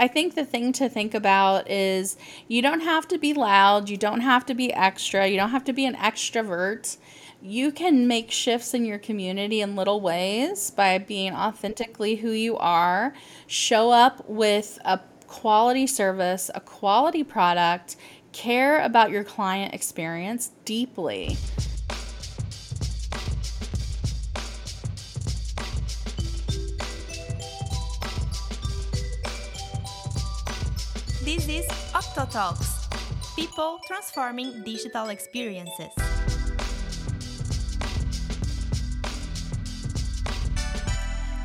[0.00, 2.16] I think the thing to think about is
[2.48, 5.64] you don't have to be loud, you don't have to be extra, you don't have
[5.64, 6.96] to be an extrovert.
[7.42, 12.56] You can make shifts in your community in little ways by being authentically who you
[12.56, 13.12] are.
[13.46, 17.96] Show up with a quality service, a quality product,
[18.32, 21.36] care about your client experience deeply.
[31.30, 32.90] This is OctoTalks
[33.36, 35.94] People Transforming Digital Experiences.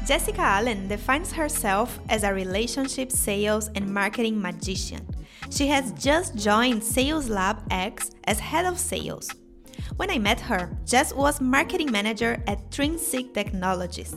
[0.07, 5.05] Jessica Allen defines herself as a relationship sales and marketing magician.
[5.51, 9.29] She has just joined SalesLabX as head of sales.
[9.97, 14.15] When I met her, Jess was marketing manager at Trinsic Technologies,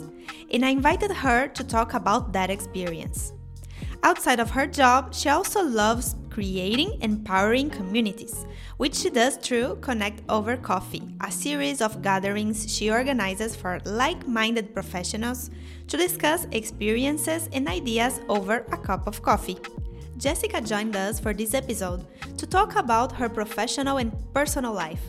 [0.50, 3.34] and I invited her to talk about that experience.
[4.02, 8.46] Outside of her job, she also loves creating empowering communities,
[8.77, 14.28] which she does through Connect Over Coffee, a series of gatherings she organizes for like
[14.28, 15.50] minded professionals
[15.88, 19.58] to discuss experiences and ideas over a cup of coffee.
[20.16, 25.02] Jessica joined us for this episode to talk about her professional and personal life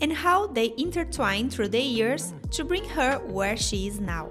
[0.00, 4.28] and how they intertwine through the years to bring her where she is now.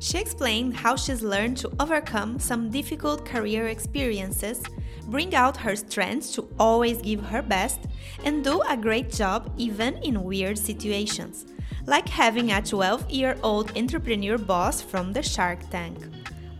[0.00, 4.62] She explained how she's learned to overcome some difficult career experiences,
[5.08, 7.80] bring out her strengths to always give her best,
[8.24, 11.44] and do a great job even in weird situations,
[11.86, 15.98] like having a 12 year old entrepreneur boss from the Shark Tank.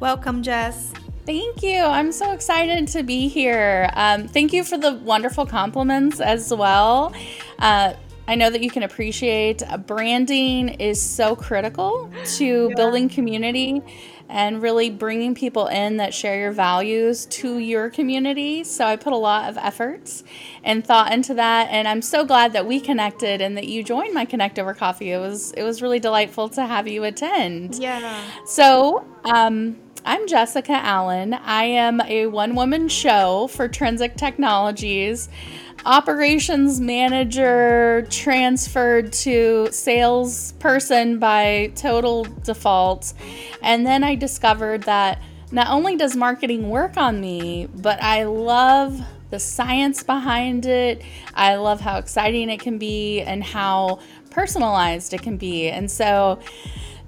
[0.01, 0.93] Welcome, Jess.
[1.25, 1.81] Thank you.
[1.81, 3.89] I'm so excited to be here.
[3.95, 7.15] Um, thank you for the wonderful compliments as well.
[7.59, 7.95] Uh,
[8.31, 12.75] I know that you can appreciate uh, branding is so critical to yeah.
[12.77, 13.83] building community
[14.29, 18.63] and really bringing people in that share your values to your community.
[18.63, 20.23] So I put a lot of efforts
[20.63, 24.15] and thought into that and I'm so glad that we connected and that you joined
[24.15, 25.11] my Connect Over Coffee.
[25.11, 27.81] It was it was really delightful to have you attend.
[27.81, 28.23] Yeah.
[28.47, 31.35] So, um I'm Jessica Allen.
[31.35, 35.29] I am a one woman show for Trinsic Technologies
[35.85, 43.13] operations manager transferred to salesperson by total default.
[43.63, 49.01] And then I discovered that not only does marketing work on me, but I love
[49.31, 51.03] the science behind it.
[51.35, 55.69] I love how exciting it can be and how personalized it can be.
[55.69, 56.41] And so,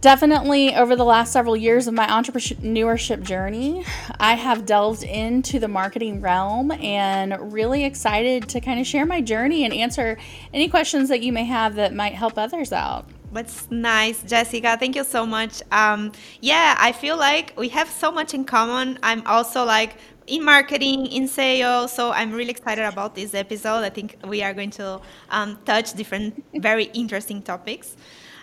[0.03, 3.85] definitely over the last several years of my entrepreneurship journey,
[4.19, 9.21] I have delved into the marketing realm and really excited to kind of share my
[9.21, 10.19] journey and answer
[10.53, 13.09] any questions that you may have that might help others out.
[13.33, 14.77] That's nice, Jessica.
[14.77, 15.63] Thank you so much.
[15.71, 18.99] Um, yeah, I feel like we have so much in common.
[19.05, 19.95] I'm also like
[20.27, 21.93] in marketing, in sales.
[21.93, 23.85] So I'm really excited about this episode.
[23.85, 27.97] I think we are going to um, touch different, very interesting topics.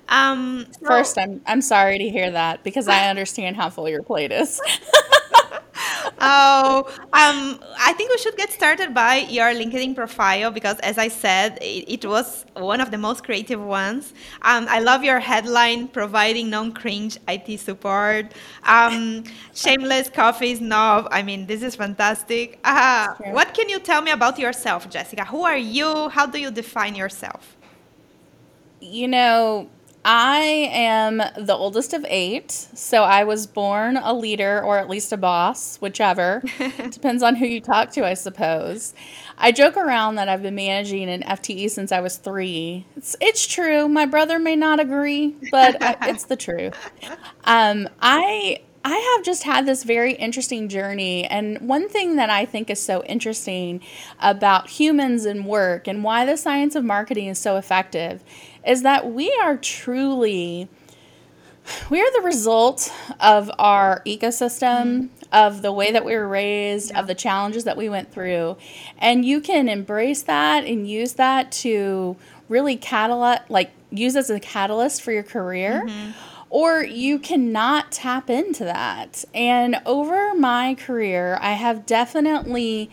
[0.09, 4.31] Um, First, I'm I'm sorry to hear that because I understand how full your plate
[4.31, 4.59] is.
[6.19, 11.07] oh, um, I think we should get started by your LinkedIn profile because, as I
[11.07, 14.13] said, it, it was one of the most creative ones.
[14.41, 18.33] Um, I love your headline: providing non-cringe IT support.
[18.63, 21.07] Um, shameless coffee snob.
[21.11, 22.59] I mean, this is fantastic.
[22.63, 23.33] Uh, sure.
[23.33, 25.25] What can you tell me about yourself, Jessica?
[25.25, 26.09] Who are you?
[26.09, 27.57] How do you define yourself?
[28.81, 29.69] You know,
[30.05, 35.11] I am the oldest of eight, so I was born a leader or at least
[35.11, 36.41] a boss, whichever.
[36.89, 38.93] Depends on who you talk to, I suppose.
[39.37, 42.85] I joke around that I've been managing an FTE since I was three.
[42.95, 43.89] It's, it's true.
[43.89, 46.75] My brother may not agree, but I, it's the truth.
[47.43, 51.25] Um, I I have just had this very interesting journey.
[51.25, 53.81] And one thing that I think is so interesting
[54.21, 58.23] about humans and work and why the science of marketing is so effective
[58.65, 60.69] is that we are truly
[61.89, 66.99] we are the result of our ecosystem of the way that we were raised yeah.
[66.99, 68.57] of the challenges that we went through
[68.97, 72.15] and you can embrace that and use that to
[72.47, 76.11] really catalyze like use as a catalyst for your career mm-hmm.
[76.49, 82.89] or you cannot tap into that and over my career i have definitely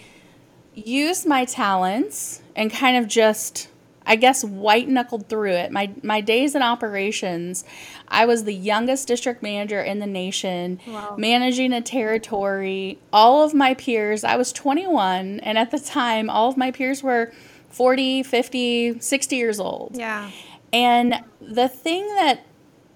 [0.74, 3.68] used my talents and kind of just
[4.06, 5.72] I guess white knuckled through it.
[5.72, 7.64] My my days in operations,
[8.08, 11.16] I was the youngest district manager in the nation, wow.
[11.18, 12.98] managing a territory.
[13.12, 17.02] All of my peers, I was 21, and at the time, all of my peers
[17.02, 17.32] were
[17.70, 19.96] 40, 50, 60 years old.
[19.96, 20.30] Yeah.
[20.72, 22.46] And the thing that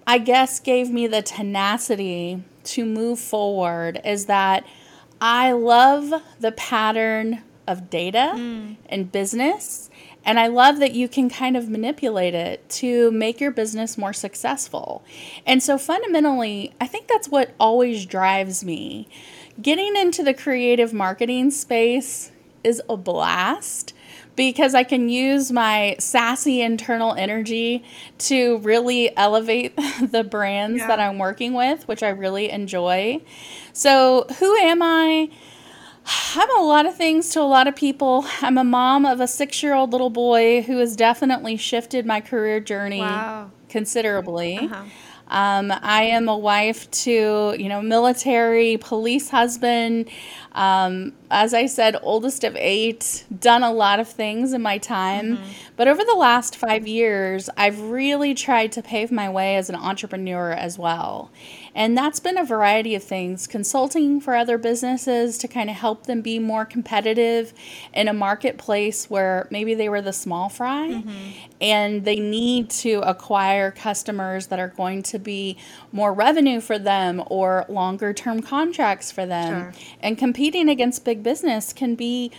[0.07, 4.65] I guess gave me the tenacity to move forward is that
[5.19, 8.75] I love the pattern of data mm.
[8.87, 9.89] and business.
[10.23, 14.13] And I love that you can kind of manipulate it to make your business more
[14.13, 15.03] successful.
[15.45, 19.07] And so, fundamentally, I think that's what always drives me.
[19.61, 22.31] Getting into the creative marketing space
[22.63, 23.93] is a blast
[24.35, 27.83] because I can use my sassy internal energy
[28.19, 30.87] to really elevate the brands yeah.
[30.87, 33.21] that I'm working with, which I really enjoy.
[33.73, 35.29] So, who am I?
[36.05, 38.25] I'm a lot of things to a lot of people.
[38.41, 42.21] I'm a mom of a six year old little boy who has definitely shifted my
[42.21, 43.51] career journey wow.
[43.69, 44.57] considerably.
[44.57, 44.83] Uh-huh.
[45.31, 50.09] Um, I am a wife to, you know, military, police husband.
[50.51, 55.37] Um, as I said, oldest of eight, done a lot of things in my time.
[55.37, 55.51] Mm-hmm.
[55.77, 59.75] But over the last five years, I've really tried to pave my way as an
[59.75, 61.31] entrepreneur as well.
[61.73, 66.05] And that's been a variety of things consulting for other businesses to kind of help
[66.05, 67.53] them be more competitive
[67.93, 71.29] in a marketplace where maybe they were the small fry mm-hmm.
[71.61, 75.57] and they need to acquire customers that are going to be
[75.93, 79.73] more revenue for them or longer term contracts for them.
[79.73, 79.81] Sure.
[80.01, 82.31] And competing against big business can be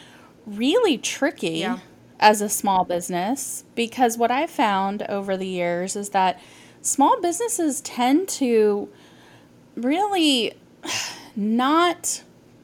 [0.46, 1.58] really tricky.
[1.60, 1.78] Yeah.
[2.20, 6.40] As a small business, because what I've found over the years is that
[6.80, 8.88] small businesses tend to
[9.76, 10.54] really
[11.36, 12.22] not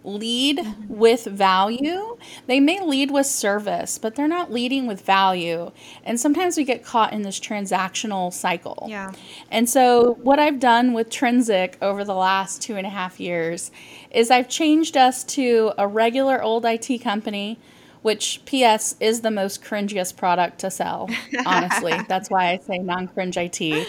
[0.09, 2.17] lead with value.
[2.47, 5.71] They may lead with service, but they're not leading with value.
[6.05, 8.87] And sometimes we get caught in this transactional cycle.
[8.89, 9.13] Yeah.
[9.51, 13.71] And so, what I've done with Trinsic over the last two and a half years
[14.11, 17.59] is I've changed us to a regular old IT company.
[18.01, 21.11] Which PS is the most cringiest product to sell,
[21.47, 21.93] honestly.
[22.09, 23.89] That's why I say non cringe IT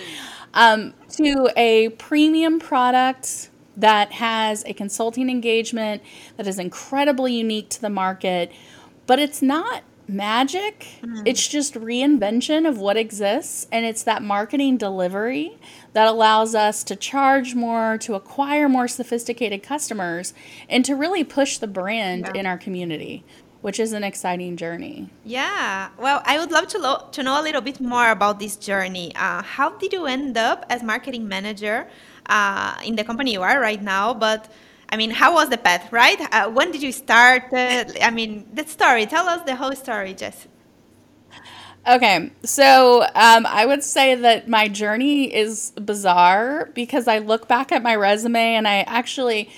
[0.54, 6.02] um, to a premium product that has a consulting engagement
[6.38, 8.52] that is incredibly unique to the market,
[9.08, 10.88] but it's not magic.
[11.02, 11.24] Mm.
[11.26, 13.68] It's just reinvention of what exists.
[13.72, 15.58] And it's that marketing delivery
[15.94, 20.34] that allows us to charge more, to acquire more sophisticated customers,
[20.68, 22.42] and to really push the brand yeah.
[22.42, 23.24] in our community
[23.62, 25.10] which is an exciting journey.
[25.26, 25.90] Yeah.
[25.98, 29.14] Well, I would love to, lo- to know a little bit more about this journey.
[29.16, 31.88] Uh, how did you end up as marketing manager
[32.28, 34.14] uh, in the company you are right now?
[34.14, 34.52] But
[34.90, 36.20] I mean, how was the path, right?
[36.32, 37.54] Uh, when did you start?
[37.54, 39.06] Uh, I mean, the story.
[39.06, 40.48] Tell us the whole story, Jess.
[41.88, 47.72] Okay, so um, I would say that my journey is bizarre because I look back
[47.72, 49.50] at my resume and I actually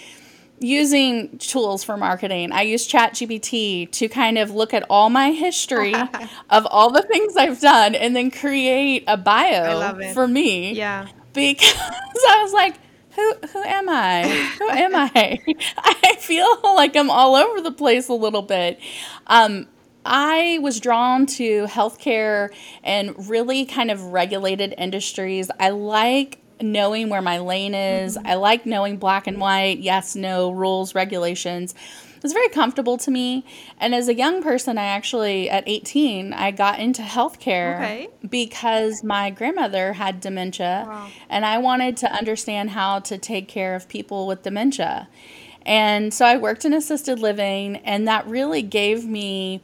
[0.61, 2.51] using tools for marketing.
[2.51, 5.95] I use ChatGPT to kind of look at all my history
[6.49, 10.73] of all the things I've done and then create a bio for me.
[10.73, 11.07] Yeah.
[11.33, 11.73] Because
[12.29, 12.75] I was like,
[13.15, 14.23] who who am I?
[14.59, 15.39] Who am I?
[15.77, 18.79] I feel like I'm all over the place a little bit.
[19.27, 19.67] Um,
[20.05, 22.49] I was drawn to healthcare
[22.83, 25.51] and really kind of regulated industries.
[25.59, 28.17] I like knowing where my lane is.
[28.17, 28.27] Mm-hmm.
[28.27, 31.75] I like knowing black and white, yes, no, rules, regulations.
[32.23, 33.45] It's very comfortable to me.
[33.79, 38.09] And as a young person, I actually, at 18, I got into healthcare okay.
[38.29, 41.09] because my grandmother had dementia wow.
[41.29, 45.07] and I wanted to understand how to take care of people with dementia.
[45.65, 49.61] And so I worked in assisted living, and that really gave me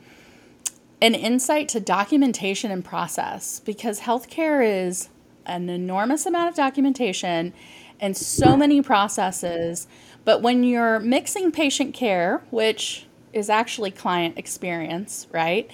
[1.02, 5.10] an insight to documentation and process because healthcare is
[5.48, 7.54] an enormous amount of documentation
[8.00, 9.88] and so many processes.
[10.26, 15.70] But when you're mixing patient care, which is actually client experience, right?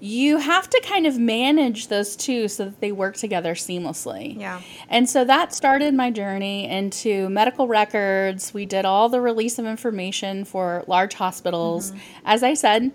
[0.00, 4.38] You have to kind of manage those two so that they work together seamlessly.
[4.38, 4.60] Yeah.
[4.88, 8.52] And so that started my journey into medical records.
[8.52, 11.90] We did all the release of information for large hospitals.
[11.90, 12.00] Mm-hmm.
[12.26, 12.92] As I said,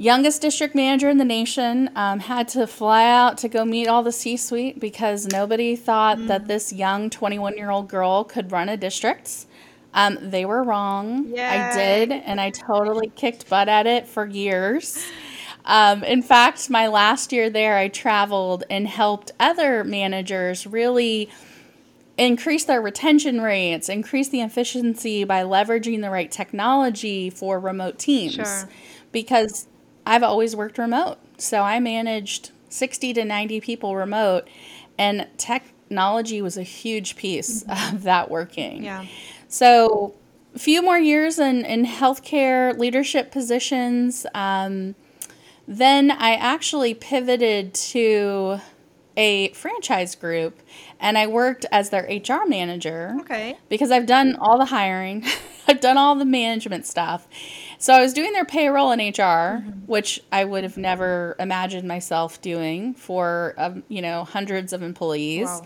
[0.00, 4.02] youngest district manager in the nation, um, had to fly out to go meet all
[4.02, 6.26] the C suite because nobody thought mm.
[6.28, 9.46] that this young 21 year old girl could run a district.
[9.92, 11.26] Um, they were wrong.
[11.26, 11.44] Yay.
[11.44, 15.04] I did, and I totally kicked butt at it for years.
[15.66, 21.28] Um, in fact, my last year there, I traveled and helped other managers really
[22.16, 28.34] increase their retention rates, increase the efficiency by leveraging the right technology for remote teams.
[28.34, 28.68] Sure.
[29.12, 29.66] Because
[30.06, 31.18] I've always worked remote.
[31.38, 34.48] So I managed 60 to 90 people remote,
[34.98, 37.96] and technology was a huge piece mm-hmm.
[37.96, 38.84] of that working.
[38.84, 39.06] Yeah.
[39.48, 40.14] So
[40.54, 44.26] a few more years in, in healthcare leadership positions.
[44.34, 44.94] Um,
[45.66, 48.60] then I actually pivoted to
[49.16, 50.60] a franchise group
[50.98, 53.16] and I worked as their HR manager.
[53.20, 53.56] Okay.
[53.68, 55.24] Because I've done all the hiring.
[55.68, 57.28] I've done all the management stuff.
[57.80, 59.70] So I was doing their payroll and HR, mm-hmm.
[59.86, 65.46] which I would have never imagined myself doing for um, you know hundreds of employees,
[65.46, 65.62] wow.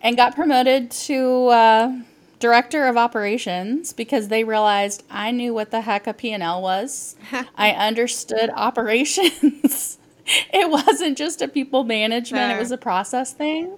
[0.00, 1.92] and got promoted to uh,
[2.38, 7.16] director of operations because they realized I knew what the heck a P&L was.
[7.56, 9.98] I understood operations.
[10.26, 13.76] it wasn't just a people management, it was a process thing.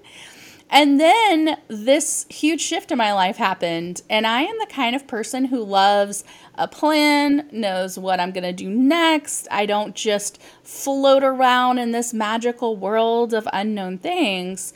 [0.74, 5.06] And then this huge shift in my life happened, and I am the kind of
[5.06, 6.24] person who loves
[6.56, 9.46] a plan, knows what I'm going to do next.
[9.52, 14.72] I don't just float around in this magical world of unknown things.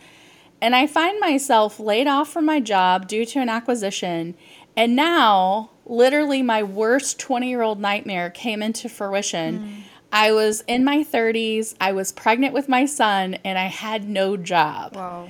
[0.62, 4.36] And I find myself laid off from my job due to an acquisition.
[4.76, 9.58] And now, literally, my worst 20 year old nightmare came into fruition.
[9.58, 9.82] Mm.
[10.12, 14.36] I was in my 30s, I was pregnant with my son, and I had no
[14.36, 14.94] job.
[14.94, 15.28] Wow.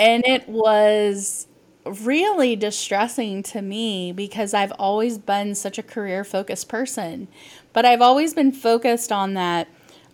[0.00, 1.46] And it was
[1.84, 7.28] really distressing to me because I've always been such a career focused person.
[7.72, 9.68] But I've always been focused on that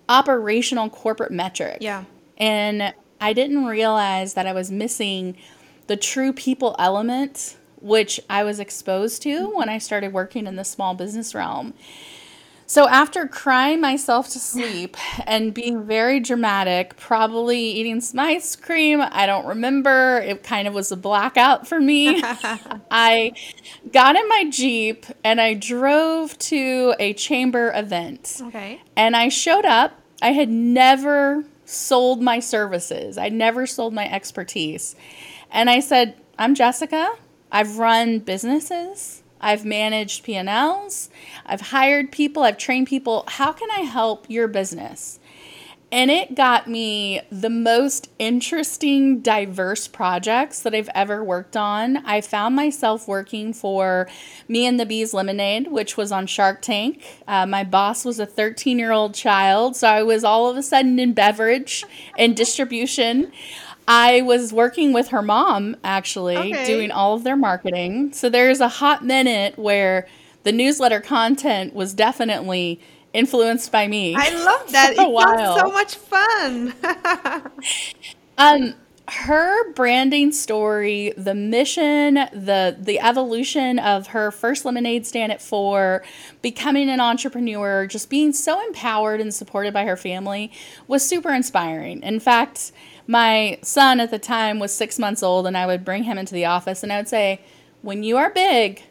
[0.09, 1.79] operational corporate metric.
[1.81, 2.05] Yeah.
[2.37, 5.37] And I didn't realize that I was missing
[5.87, 10.65] the true people element, which I was exposed to when I started working in the
[10.65, 11.75] small business realm.
[12.69, 14.97] So, after crying myself to sleep
[15.27, 20.75] and being very dramatic, probably eating some ice cream, I don't remember, it kind of
[20.75, 22.21] was a blackout for me.
[22.91, 23.33] I
[23.93, 28.41] got in my Jeep and I drove to a chamber event.
[28.43, 28.83] Okay.
[28.97, 30.03] And I showed up.
[30.21, 33.19] I had never sold my services.
[33.19, 34.97] I never sold my expertise.
[35.51, 37.11] And I said, "I'm Jessica.
[37.53, 39.23] I've run businesses.
[39.41, 41.09] I've managed P&Ls.
[41.45, 43.25] I've hired people, I've trained people.
[43.29, 45.19] How can I help your business?"
[45.93, 51.99] And it got me the most interesting, diverse projects that I've ever worked on.
[51.99, 54.09] I found myself working for
[54.49, 57.05] Me and the Bees Lemonade, which was on Shark Tank.
[57.29, 60.63] Uh, my boss was a 13 year old child, so I was all of a
[60.63, 61.85] sudden in beverage
[62.19, 63.31] and distribution.
[63.89, 66.67] I was working with her mom, actually, okay.
[66.67, 68.13] doing all of their marketing.
[68.13, 70.09] So there's a hot minute where
[70.43, 72.81] the newsletter content was definitely
[73.13, 74.15] influenced by me.
[74.17, 74.93] I love that.
[74.93, 76.75] it was so much fun.
[78.39, 78.75] um,
[79.09, 86.03] her branding story, the mission, the the evolution of her first lemonade stand at four,
[86.43, 90.51] becoming an entrepreneur, just being so empowered and supported by her family
[90.89, 92.03] was super inspiring.
[92.03, 92.73] In fact,
[93.07, 96.35] my son at the time was six months old, and I would bring him into
[96.35, 97.41] the office and I would say,
[97.83, 98.83] When you are big,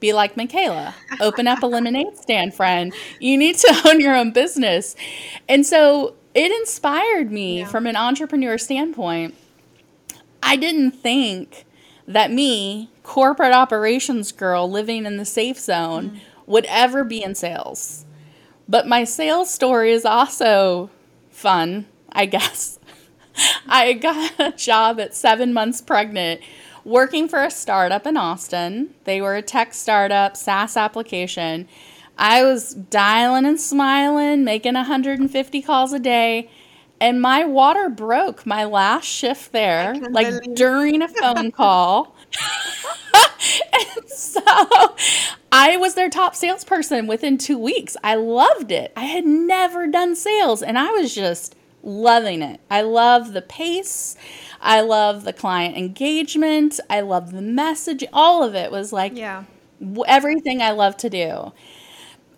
[0.00, 0.94] be like Mikaila.
[1.20, 2.92] Open up a lemonade stand, friend.
[3.18, 4.94] You need to own your own business.
[5.48, 7.66] And so it inspired me yeah.
[7.66, 9.34] from an entrepreneur standpoint.
[10.42, 11.64] I didn't think
[12.06, 16.20] that me, corporate operations girl living in the safe zone, mm.
[16.46, 18.04] would ever be in sales.
[18.68, 20.90] But my sales story is also
[21.30, 22.78] fun, I guess.
[23.66, 26.40] I got a job at seven months pregnant
[26.84, 28.94] working for a startup in Austin.
[29.04, 31.68] They were a tech startup, SaaS application.
[32.16, 36.48] I was dialing and smiling, making 150 calls a day,
[37.00, 40.56] and my water broke my last shift there, like believe.
[40.56, 42.16] during a phone call.
[43.72, 44.40] and so
[45.52, 47.96] I was their top salesperson within two weeks.
[48.02, 48.92] I loved it.
[48.96, 51.54] I had never done sales, and I was just
[51.86, 52.60] loving it.
[52.70, 54.16] I love the pace.
[54.60, 56.80] I love the client engagement.
[56.90, 58.04] I love the message.
[58.12, 59.44] All of it was like yeah.
[60.06, 61.52] everything I love to do.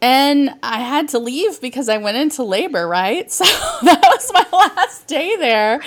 [0.00, 3.28] And I had to leave because I went into labor, right?
[3.38, 3.45] So
[3.85, 5.81] that was my last day there.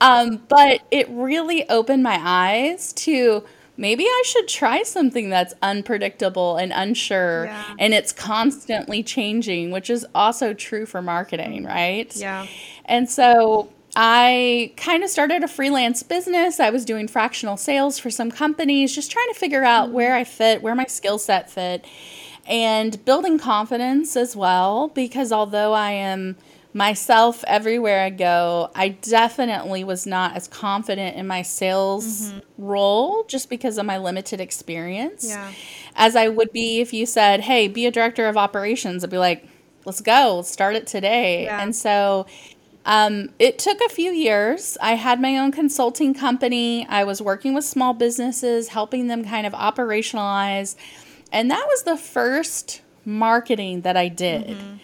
[0.00, 3.44] Um, but it really opened my eyes to
[3.76, 7.74] maybe I should try something that's unpredictable and unsure yeah.
[7.78, 12.14] and it's constantly changing, which is also true for marketing, right?
[12.16, 12.46] Yeah.
[12.86, 16.60] And so I kind of started a freelance business.
[16.60, 20.24] I was doing fractional sales for some companies, just trying to figure out where I
[20.24, 21.84] fit, where my skill set fit,
[22.46, 24.88] and building confidence as well.
[24.88, 26.36] Because although I am
[26.76, 32.38] myself everywhere I go, I definitely was not as confident in my sales mm-hmm.
[32.58, 35.52] role just because of my limited experience yeah.
[35.94, 39.02] as I would be if you said, Hey, be a director of operations.
[39.02, 39.48] I'd be like,
[39.86, 41.44] Let's go, let's start it today.
[41.44, 41.62] Yeah.
[41.62, 42.26] And so
[42.86, 44.78] um, it took a few years.
[44.80, 46.86] I had my own consulting company.
[46.88, 50.76] I was working with small businesses, helping them kind of operationalize.
[51.32, 54.46] And that was the first marketing that I did.
[54.46, 54.76] Mm-hmm.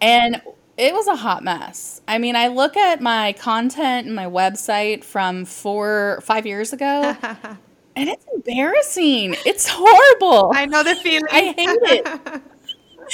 [0.00, 0.42] And
[0.76, 2.02] it was a hot mess.
[2.06, 7.16] I mean, I look at my content and my website from four, five years ago,
[7.98, 9.34] And it's embarrassing.
[9.44, 10.52] It's horrible.
[10.54, 11.26] I know the feeling.
[11.32, 12.42] I hate it.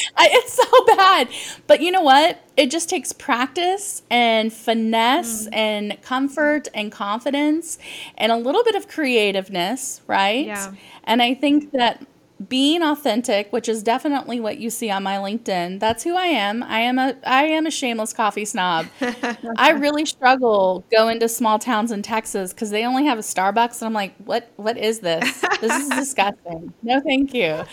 [0.17, 1.29] I, it's so bad.
[1.67, 2.43] But you know what?
[2.57, 5.55] It just takes practice and finesse mm.
[5.55, 7.79] and comfort and confidence
[8.17, 10.47] and a little bit of creativeness, right?
[10.47, 10.73] Yeah.
[11.05, 12.07] And I think that
[12.49, 15.79] being authentic, which is definitely what you see on my LinkedIn.
[15.81, 16.63] That's who I am.
[16.63, 18.87] I am a I am a shameless coffee snob.
[19.57, 23.81] I really struggle going to small towns in Texas because they only have a Starbucks,
[23.81, 25.41] and I'm like, what What is this?
[25.61, 26.73] This is disgusting.
[26.83, 27.65] No, thank you.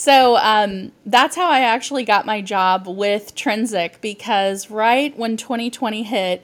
[0.00, 6.04] So um, that's how I actually got my job with Trinsic because right when 2020
[6.04, 6.42] hit,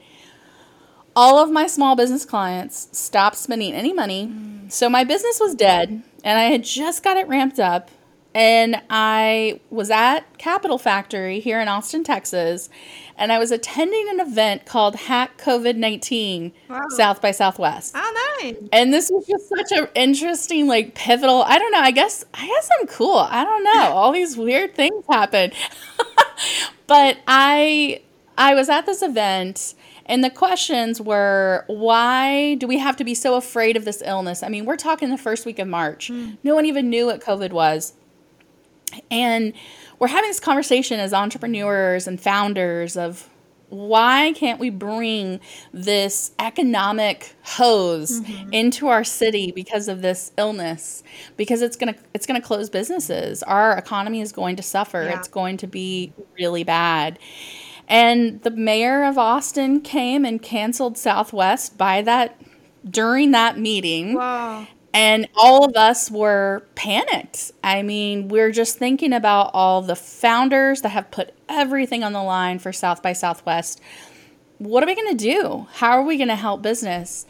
[1.16, 4.26] all of my small business clients stopped spending any money.
[4.26, 4.70] Mm.
[4.70, 7.90] So my business was dead and I had just got it ramped up.
[8.36, 12.68] And I was at Capital Factory here in Austin, Texas,
[13.16, 16.82] and I was attending an event called Hack COVID 19 wow.
[16.90, 17.94] South by Southwest.
[17.96, 18.56] Oh, nice.
[18.74, 21.44] And this was just such an interesting, like, pivotal.
[21.44, 21.80] I don't know.
[21.80, 23.16] I guess, I guess I'm cool.
[23.16, 23.72] I don't know.
[23.94, 25.52] All these weird things happen.
[26.86, 28.02] but I,
[28.36, 29.74] I was at this event
[30.04, 34.42] and the questions were why do we have to be so afraid of this illness?
[34.42, 36.10] I mean, we're talking the first week of March.
[36.10, 36.36] Mm.
[36.44, 37.94] No one even knew what COVID was.
[39.10, 39.52] And
[39.98, 43.28] we're having this conversation as entrepreneurs and founders of
[43.68, 45.40] why can't we bring
[45.72, 48.52] this economic hose mm-hmm.
[48.52, 51.02] into our city because of this illness
[51.36, 55.02] because it's going to it's going to close businesses our economy is going to suffer
[55.02, 55.18] yeah.
[55.18, 57.18] it's going to be really bad
[57.88, 62.40] and the mayor of Austin came and canceled Southwest by that
[62.88, 64.14] during that meeting.
[64.14, 64.66] Wow.
[64.96, 67.52] And all of us were panicked.
[67.62, 72.22] I mean, we're just thinking about all the founders that have put everything on the
[72.22, 73.78] line for South by Southwest.
[74.56, 75.66] What are we going to do?
[75.74, 77.26] How are we going to help business?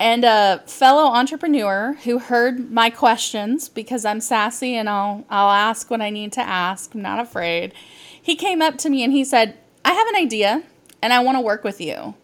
[0.00, 5.90] And a fellow entrepreneur who heard my questions because I'm sassy and I'll I'll ask
[5.90, 6.94] what I need to ask.
[6.94, 7.74] I'm not afraid.
[8.22, 10.62] He came up to me and he said, I have an idea
[11.02, 12.14] and I want to work with you.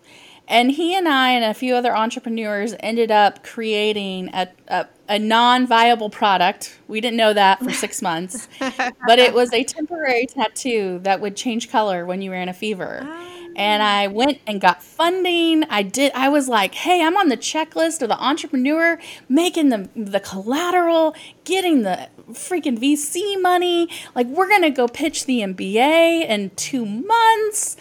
[0.49, 5.19] And he and I and a few other entrepreneurs ended up creating a, a, a
[5.19, 6.79] non viable product.
[6.89, 11.37] We didn't know that for six months, but it was a temporary tattoo that would
[11.37, 13.01] change color when you were in a fever.
[13.03, 13.25] Ah.
[13.57, 15.65] And I went and got funding.
[15.65, 16.13] I did.
[16.15, 21.15] I was like, "Hey, I'm on the checklist of the entrepreneur, making the the collateral,
[21.45, 23.89] getting the freaking VC money.
[24.15, 27.77] Like, we're gonna go pitch the MBA in two months."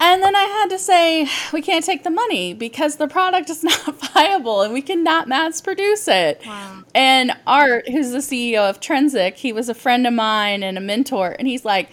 [0.00, 3.64] And then I had to say, we can't take the money because the product is
[3.64, 6.42] not viable and we cannot mass produce it.
[6.46, 6.84] Wow.
[6.94, 10.80] And Art, who's the CEO of Trinsic, he was a friend of mine and a
[10.80, 11.90] mentor, and he's like,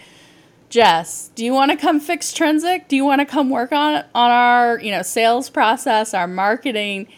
[0.68, 2.88] Jess, do you want to come fix Trinsic?
[2.88, 7.08] Do you want to come work on on our, you know, sales process, our marketing?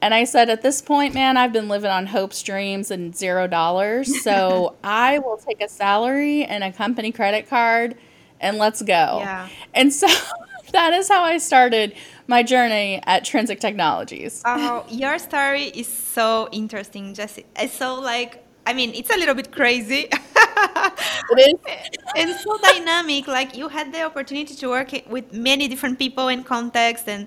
[0.00, 3.46] And I said, at this point, man, I've been living on hopes, dreams, and zero
[3.46, 4.22] dollars.
[4.22, 7.96] So I will take a salary and a company credit card
[8.44, 9.18] and let's go.
[9.20, 9.48] Yeah.
[9.72, 10.06] And so
[10.72, 11.94] that is how I started
[12.26, 14.42] my journey at Trinsic Technologies.
[14.44, 17.46] Oh, your story is so interesting, Jesse.
[17.56, 20.08] It's so like, I mean, it's a little bit crazy.
[20.10, 21.98] it is.
[22.16, 23.26] and so dynamic.
[23.26, 27.26] Like you had the opportunity to work with many different people and contexts and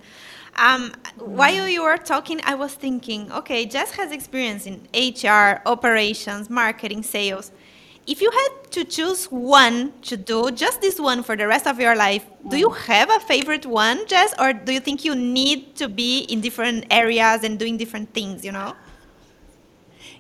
[0.60, 6.50] um, while you were talking, I was thinking, okay, Jess has experience in HR, operations,
[6.50, 7.52] marketing, sales
[8.08, 11.80] if you had to choose one to do, just this one for the rest of
[11.80, 15.76] your life, do you have a favorite one, Jess, or do you think you need
[15.76, 18.76] to be in different areas and doing different things, you know?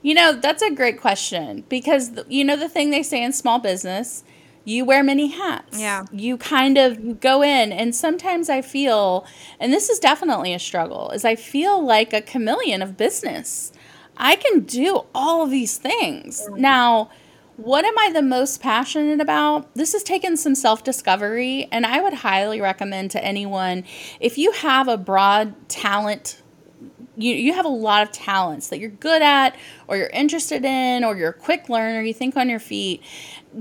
[0.01, 3.59] You know, that's a great question because, you know, the thing they say in small
[3.59, 4.23] business,
[4.63, 5.79] you wear many hats.
[5.79, 6.05] Yeah.
[6.11, 9.25] You kind of you go in and sometimes I feel
[9.61, 13.71] and this is definitely a struggle is I feel like a chameleon of business.
[14.17, 16.47] I can do all of these things.
[16.49, 17.09] Now,
[17.57, 19.73] what am I the most passionate about?
[19.73, 23.83] This has taken some self discovery, and I would highly recommend to anyone
[24.19, 26.41] if you have a broad talent.
[27.19, 29.55] You, you have a lot of talents that you're good at,
[29.87, 33.01] or you're interested in, or you're a quick learner, you think on your feet.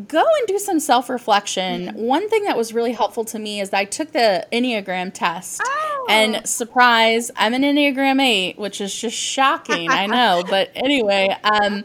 [0.09, 1.87] Go and do some self reflection.
[1.87, 1.98] Mm-hmm.
[1.98, 5.62] One thing that was really helpful to me is I took the Enneagram test.
[5.64, 6.06] Oh.
[6.11, 10.44] And surprise, I'm an Enneagram 8, which is just shocking, I know.
[10.50, 11.82] But anyway, um,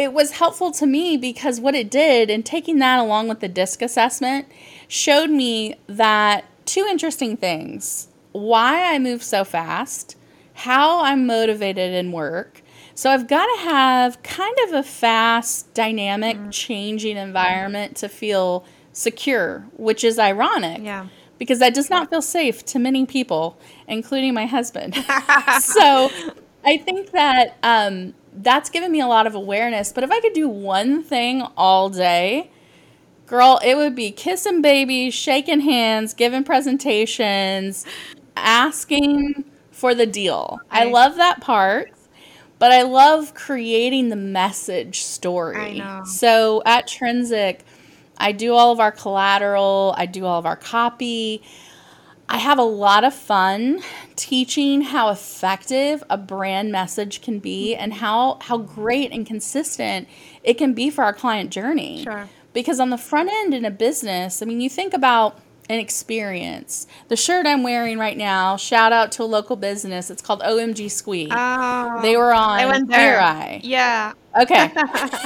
[0.00, 3.48] it was helpful to me because what it did, and taking that along with the
[3.48, 4.46] DISC assessment,
[4.88, 10.16] showed me that two interesting things why I move so fast,
[10.54, 12.62] how I'm motivated in work.
[12.94, 16.52] So I've got to have kind of a fast, dynamic, mm.
[16.52, 20.82] changing environment to feel secure, which is ironic.
[20.82, 21.08] Yeah.
[21.38, 23.58] Because that does not feel safe to many people,
[23.88, 24.94] including my husband.
[25.60, 26.10] so
[26.64, 29.92] I think that um, that's given me a lot of awareness.
[29.92, 32.50] But if I could do one thing all day,
[33.26, 37.84] girl, it would be kissing babies, shaking hands, giving presentations,
[38.36, 40.60] asking for the deal.
[40.70, 41.92] I love that part.
[42.58, 45.80] But I love creating the message story.
[45.80, 46.04] I.
[46.04, 47.60] So at Trinsic,
[48.18, 51.42] I do all of our collateral, I do all of our copy.
[52.30, 53.82] I have a lot of fun
[54.14, 60.06] teaching how effective a brand message can be and how how great and consistent
[60.44, 62.04] it can be for our client journey.
[62.04, 62.28] Sure.
[62.52, 66.86] Because on the front end in a business, I mean, you think about an experience.
[67.08, 70.08] The shirt I'm wearing right now, shout out to a local business.
[70.08, 71.28] It's called OMG Squee.
[71.30, 73.20] Oh, they were on I went there.
[73.20, 73.60] Eye.
[73.64, 74.12] Yeah.
[74.40, 74.72] Okay.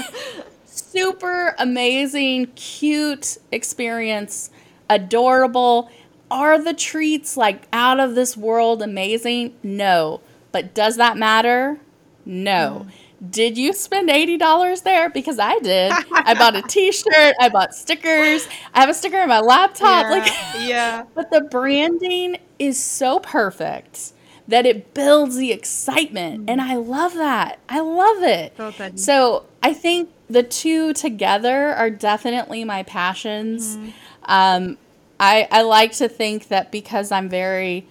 [0.64, 4.50] Super amazing, cute experience,
[4.88, 5.90] adorable.
[6.34, 9.54] Are the treats like out of this world amazing?
[9.62, 10.20] No.
[10.50, 11.78] But does that matter?
[12.26, 12.86] No.
[12.88, 13.30] Mm.
[13.30, 15.10] Did you spend $80 there?
[15.10, 15.92] Because I did.
[16.12, 20.06] I bought a t shirt, I bought stickers, I have a sticker on my laptop.
[20.06, 20.10] yeah.
[20.10, 20.32] Like,
[20.68, 21.04] yeah.
[21.14, 24.12] but the branding is so perfect
[24.48, 26.50] that it builds the excitement.
[26.50, 26.64] And mm.
[26.64, 27.60] I love that.
[27.68, 28.56] I love it.
[28.56, 28.96] Totally.
[28.96, 33.76] So I think the two together are definitely my passions.
[33.76, 33.90] Mm-hmm.
[34.24, 34.78] Um,
[35.24, 37.86] I, I like to think that because I'm very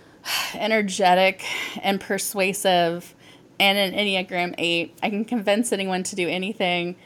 [0.54, 1.44] energetic
[1.82, 3.14] and persuasive
[3.60, 6.96] and an Enneagram 8, I can convince anyone to do anything.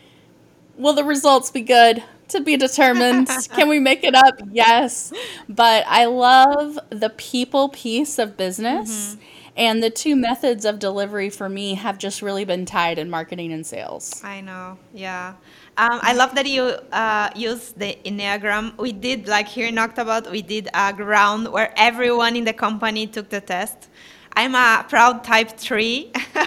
[0.76, 2.02] Will the results be good?
[2.28, 3.28] To be determined.
[3.50, 4.40] can we make it up?
[4.52, 5.12] Yes.
[5.48, 9.14] But I love the people piece of business.
[9.14, 9.22] Mm-hmm.
[9.54, 13.52] And the two methods of delivery for me have just really been tied in marketing
[13.52, 14.22] and sales.
[14.24, 15.34] I know, yeah.
[15.78, 18.76] Um, I love that you uh, use the Enneagram.
[18.78, 23.06] We did, like here in Octobot, we did a round where everyone in the company
[23.06, 23.88] took the test.
[24.34, 26.12] I'm a proud type 3.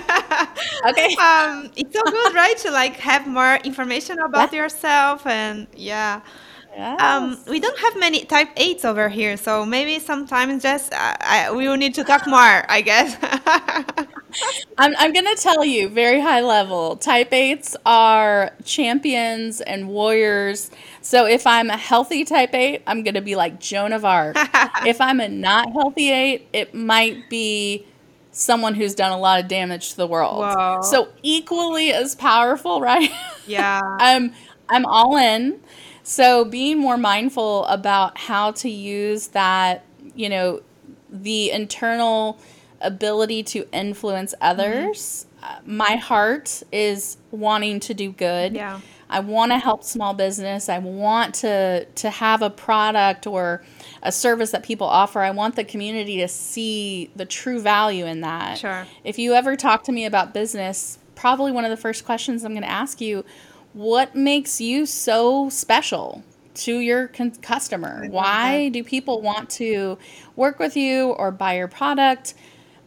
[0.87, 1.15] Okay.
[1.17, 2.57] um, it's so good, right?
[2.59, 4.61] To like have more information about Yeah.
[4.61, 6.21] yourself and yeah.
[6.77, 11.51] Um, we don't have many type 8s over here, so maybe sometimes just uh, I,
[11.51, 12.37] we will need to talk more,
[12.69, 13.17] I guess.
[14.77, 16.97] I'm, I'm going to tell you very high level.
[16.97, 20.69] Type 8s are champions and warriors.
[21.01, 24.35] So if I'm a healthy type 8, I'm going to be like Joan of Arc.
[24.85, 27.85] if I'm a not healthy 8, it might be
[28.31, 30.39] someone who's done a lot of damage to the world.
[30.39, 30.81] Whoa.
[30.83, 33.09] So equally as powerful, right?
[33.47, 33.79] yeah.
[33.99, 34.33] I'm
[34.69, 35.61] I'm all in.
[36.05, 40.61] So being more mindful about how to use that, you know,
[41.09, 42.39] the internal
[42.79, 45.25] ability to influence others.
[45.41, 48.53] Uh, my heart is wanting to do good.
[48.53, 48.81] Yeah.
[49.09, 50.69] I want to help small business.
[50.69, 53.63] I want to to have a product or
[54.03, 55.21] a service that people offer.
[55.21, 58.59] I want the community to see the true value in that.
[58.59, 58.85] Sure.
[59.03, 62.51] If you ever talk to me about business, probably one of the first questions I'm
[62.51, 63.25] going to ask you,
[63.75, 66.23] what makes you so special
[66.55, 68.07] to your con- customer?
[68.09, 69.97] Why do people want to
[70.37, 72.33] work with you or buy your product?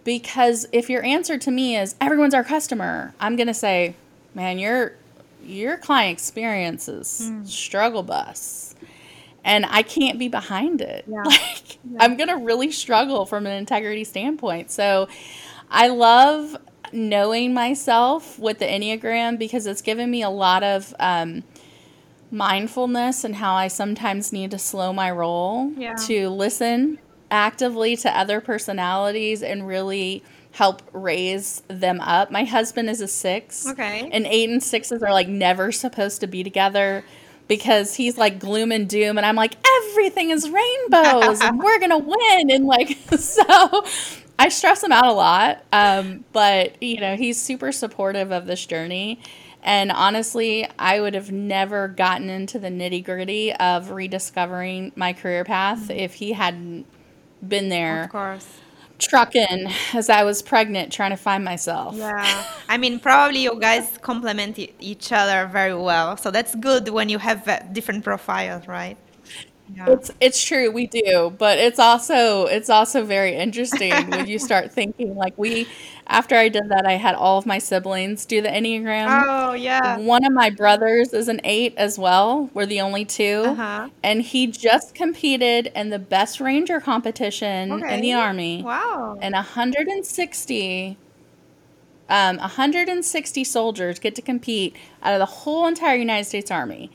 [0.05, 3.95] Because if your answer to me is everyone's our customer, I'm going to say,
[4.35, 4.95] man, your
[5.45, 8.75] your client experience is struggle bus.
[9.45, 11.05] And I can't be behind it.
[11.07, 11.23] Yeah.
[11.25, 14.71] Like I'm going to really struggle from an integrity standpoint.
[14.71, 15.09] So
[15.71, 16.57] I love
[16.93, 21.43] knowing myself with the Enneagram because it's given me a lot of um,
[22.31, 25.95] mindfulness and how I sometimes need to slow my roll Yeah.
[26.07, 26.99] to listen
[27.31, 30.23] actively to other personalities and really
[30.53, 32.31] help raise them up.
[32.31, 33.67] My husband is a six.
[33.67, 34.09] Okay.
[34.13, 37.05] And eight and sixes are like never supposed to be together
[37.47, 39.55] because he's like gloom and doom and I'm like
[39.93, 43.85] everything is rainbows and we're going to win and like so
[44.39, 45.65] I stress him out a lot.
[45.73, 49.21] Um, but you know, he's super supportive of this journey.
[49.63, 55.45] And honestly, I would have never gotten into the nitty gritty of rediscovering my career
[55.45, 56.87] path if he hadn't
[57.47, 58.47] been there Of course.
[58.99, 61.97] trucking as I was pregnant trying to find myself.
[61.97, 62.45] Yeah.
[62.69, 66.17] I mean, probably you guys complement e- each other very well.
[66.17, 68.97] So that's good when you have uh, different profiles, right?
[69.75, 69.91] Yeah.
[69.91, 74.73] It's it's true we do, but it's also it's also very interesting when you start
[74.79, 75.69] thinking like we
[76.07, 79.25] after I did that I had all of my siblings do the Enneagram.
[79.27, 79.99] Oh, yeah.
[79.99, 82.51] One of my brothers is an 8 as well.
[82.55, 83.89] We're the only 2 Uh-huh.
[84.03, 88.63] And he just competed in the best ranger competition in the army.
[88.63, 89.19] Wow.
[89.21, 90.97] And 160
[92.09, 96.91] um, 160 soldiers get to compete out of the whole entire United States Army.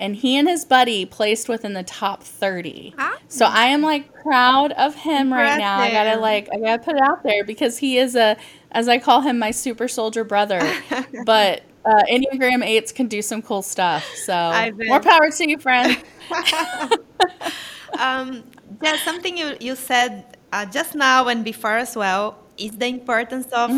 [0.00, 2.94] And he and his buddy placed within the top 30.
[2.98, 3.18] Ah.
[3.28, 5.78] So I am like proud of him right now.
[5.78, 8.36] I gotta like I gotta put it out there because he is a,
[8.72, 10.60] as I call him, my super soldier brother.
[11.26, 14.04] but uh, Enneagram eights can do some cool stuff.
[14.24, 16.02] So more power to you, friend.
[17.98, 18.42] um,
[18.80, 23.46] there's something you, you said uh, just now and before as well is the importance
[23.52, 23.70] of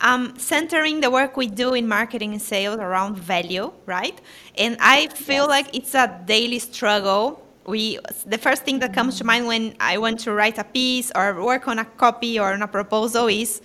[0.00, 4.20] um, centering the work we do in marketing and sales around value, right?
[4.56, 7.46] And I feel like it's a daily struggle.
[7.66, 11.12] We the first thing that comes to mind when I want to write a piece
[11.14, 13.60] or work on a copy or on a proposal is,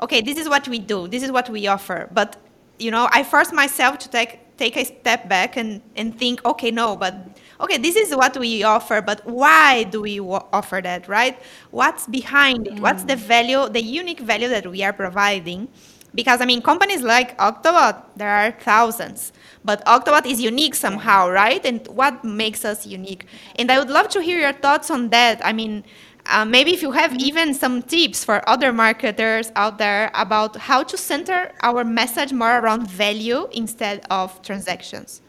[0.00, 2.36] okay, this is what we do, this is what we offer, but
[2.78, 6.70] you know, I force myself to take take a step back and, and think, okay,
[6.70, 7.14] no, but
[7.60, 11.38] okay, this is what we offer, but why do we wa- offer that, right?
[11.70, 12.78] What's behind it?
[12.78, 13.18] What's the mm.
[13.18, 15.68] value, the unique value that we are providing?
[16.14, 19.32] Because I mean, companies like Octobot, there are thousands,
[19.64, 21.64] but Octobot is unique somehow, right?
[21.64, 23.26] And what makes us unique?
[23.56, 25.44] And I would love to hear your thoughts on that.
[25.44, 25.82] I mean,
[26.26, 30.82] uh, maybe if you have even some tips for other marketers out there about how
[30.82, 35.20] to center our message more around value instead of transactions.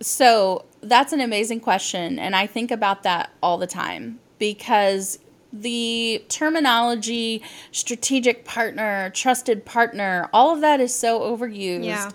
[0.00, 2.18] So that's an amazing question.
[2.18, 5.18] And I think about that all the time because
[5.52, 11.84] the terminology, strategic partner, trusted partner, all of that is so overused.
[11.84, 12.10] Yeah.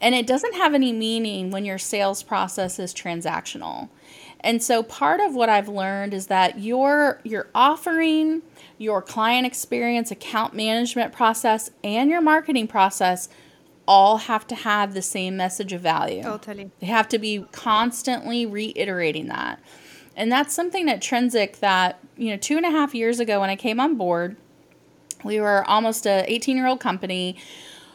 [0.00, 3.88] And it doesn't have any meaning when your sales process is transactional.
[4.42, 8.42] And so part of what I've learned is that your your offering,
[8.78, 13.28] your client experience, account management process, and your marketing process
[13.86, 16.22] all have to have the same message of value.
[16.22, 16.70] Totally.
[16.80, 19.60] They have to be constantly reiterating that.
[20.16, 23.50] And that's something at Trinsic that, you know, two and a half years ago when
[23.50, 24.36] I came on board,
[25.24, 27.36] we were almost a 18 year old company.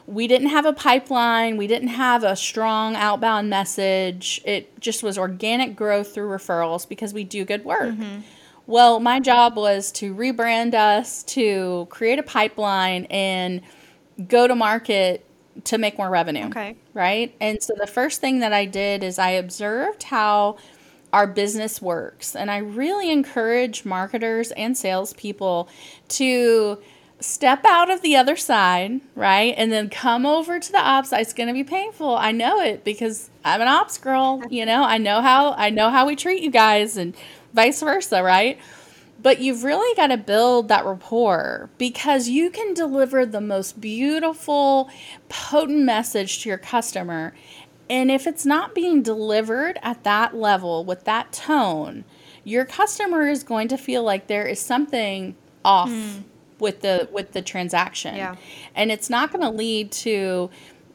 [0.07, 1.57] We didn't have a pipeline.
[1.57, 4.41] We didn't have a strong outbound message.
[4.45, 7.95] It just was organic growth through referrals because we do good work.
[7.95, 8.21] Mm-hmm.
[8.67, 13.61] Well, my job was to rebrand us, to create a pipeline, and
[14.27, 15.25] go to market
[15.65, 16.75] to make more revenue Okay.
[16.93, 17.33] right?
[17.39, 20.57] And so the first thing that I did is I observed how
[21.13, 22.35] our business works.
[22.35, 25.69] And I really encourage marketers and salespeople
[26.09, 26.77] to
[27.25, 29.53] step out of the other side, right?
[29.57, 31.11] And then come over to the ops.
[31.11, 32.15] It's going to be painful.
[32.15, 34.83] I know it because I'm an ops girl, you know.
[34.83, 37.15] I know how I know how we treat you guys and
[37.53, 38.59] vice versa, right?
[39.21, 44.89] But you've really got to build that rapport because you can deliver the most beautiful,
[45.29, 47.33] potent message to your customer.
[47.89, 52.03] And if it's not being delivered at that level with that tone,
[52.43, 56.21] your customer is going to feel like there is something off hmm.
[56.59, 58.15] With the with the transaction.
[58.15, 58.35] Yeah.
[58.75, 60.49] And it's not going to lead to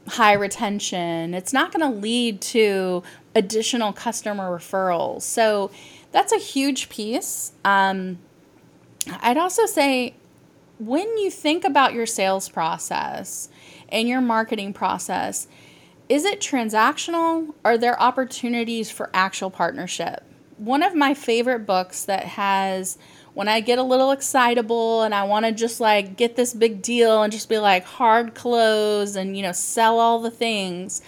[0.09, 1.35] high retention.
[1.35, 3.03] It's not going to lead to
[3.35, 5.23] additional customer referrals.
[5.23, 5.71] So
[6.13, 7.53] that's a huge piece.
[7.65, 8.19] Um,
[9.21, 10.15] I'd also say
[10.79, 13.49] when you think about your sales process
[13.89, 15.47] and your marketing process,
[16.09, 17.55] is it transactional?
[17.65, 20.25] Are there opportunities for actual partnership?
[20.57, 22.99] One of my favorite books that has
[23.35, 26.83] when I get a little excitable and I want to just like get this big
[26.83, 31.03] deal and just be like hard close and you know sell all the things.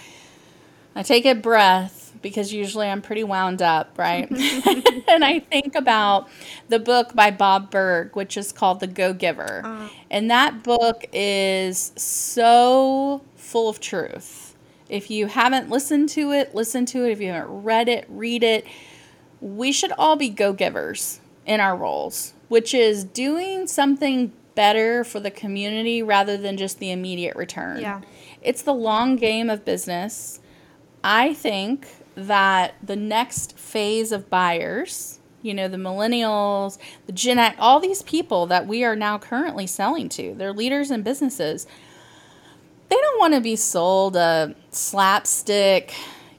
[0.94, 4.30] I take a breath because usually I'm pretty wound up, right?
[5.08, 6.28] and I think about
[6.68, 9.62] the book by Bob Burg, which is called The Go Giver.
[9.64, 9.88] Uh.
[10.11, 14.54] And that book is so full of truth.
[14.88, 17.12] If you haven't listened to it, listen to it.
[17.12, 18.66] If you haven't read it, read it.
[19.40, 25.20] We should all be go givers in our roles, which is doing something better for
[25.20, 27.81] the community rather than just the immediate return.
[27.81, 28.00] Yeah.
[28.42, 30.40] It's the long game of business.
[31.02, 37.57] I think that the next phase of buyers, you know, the millennials, the Gen X,
[37.59, 41.66] all these people that we are now currently selling to, they're leaders in businesses.
[42.88, 45.94] They don't want to be sold a slapstick.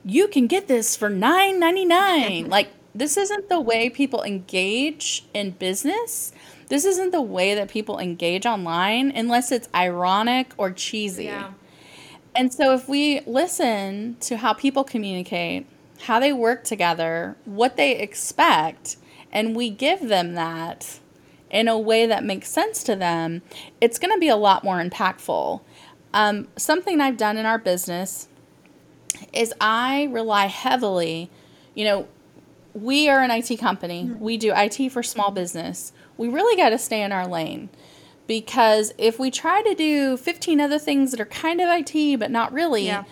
[0.06, 2.50] You can get this for nine ninety nine.
[2.50, 6.32] like this isn't the way people engage in business.
[6.69, 11.25] This isn't the way that people engage online unless it's ironic or cheesy.
[12.36, 15.67] And so, if we listen to how people communicate,
[16.01, 18.97] how they work together, what they expect,
[19.32, 20.99] and we give them that
[21.51, 23.43] in a way that makes sense to them,
[23.79, 25.62] it's going to be a lot more impactful.
[26.13, 28.27] Um, something I've done in our business
[29.32, 31.29] is I rely heavily,
[31.75, 32.08] you know,
[32.74, 34.20] we are an IT company, mm-hmm.
[34.20, 35.94] we do IT for small business.
[36.18, 37.70] We really got to stay in our lane
[38.28, 42.32] because if we try to do 15 other things that are kind of IT but
[42.32, 43.04] not really, Yeah.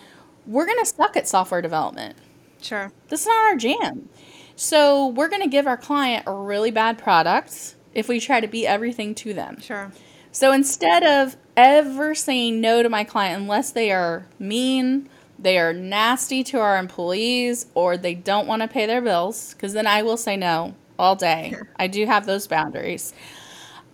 [0.46, 2.16] we're going to suck at software development.
[2.60, 2.92] Sure.
[3.08, 4.08] This is not our jam.
[4.56, 8.48] So we're going to give our client a really bad product if we try to
[8.48, 9.60] be everything to them.
[9.60, 9.92] Sure.
[10.30, 15.08] So instead of ever saying no to my client unless they are mean,
[15.42, 19.72] they are nasty to our employees, or they don't want to pay their bills, because
[19.72, 21.54] then I will say no all day.
[21.76, 23.12] I do have those boundaries.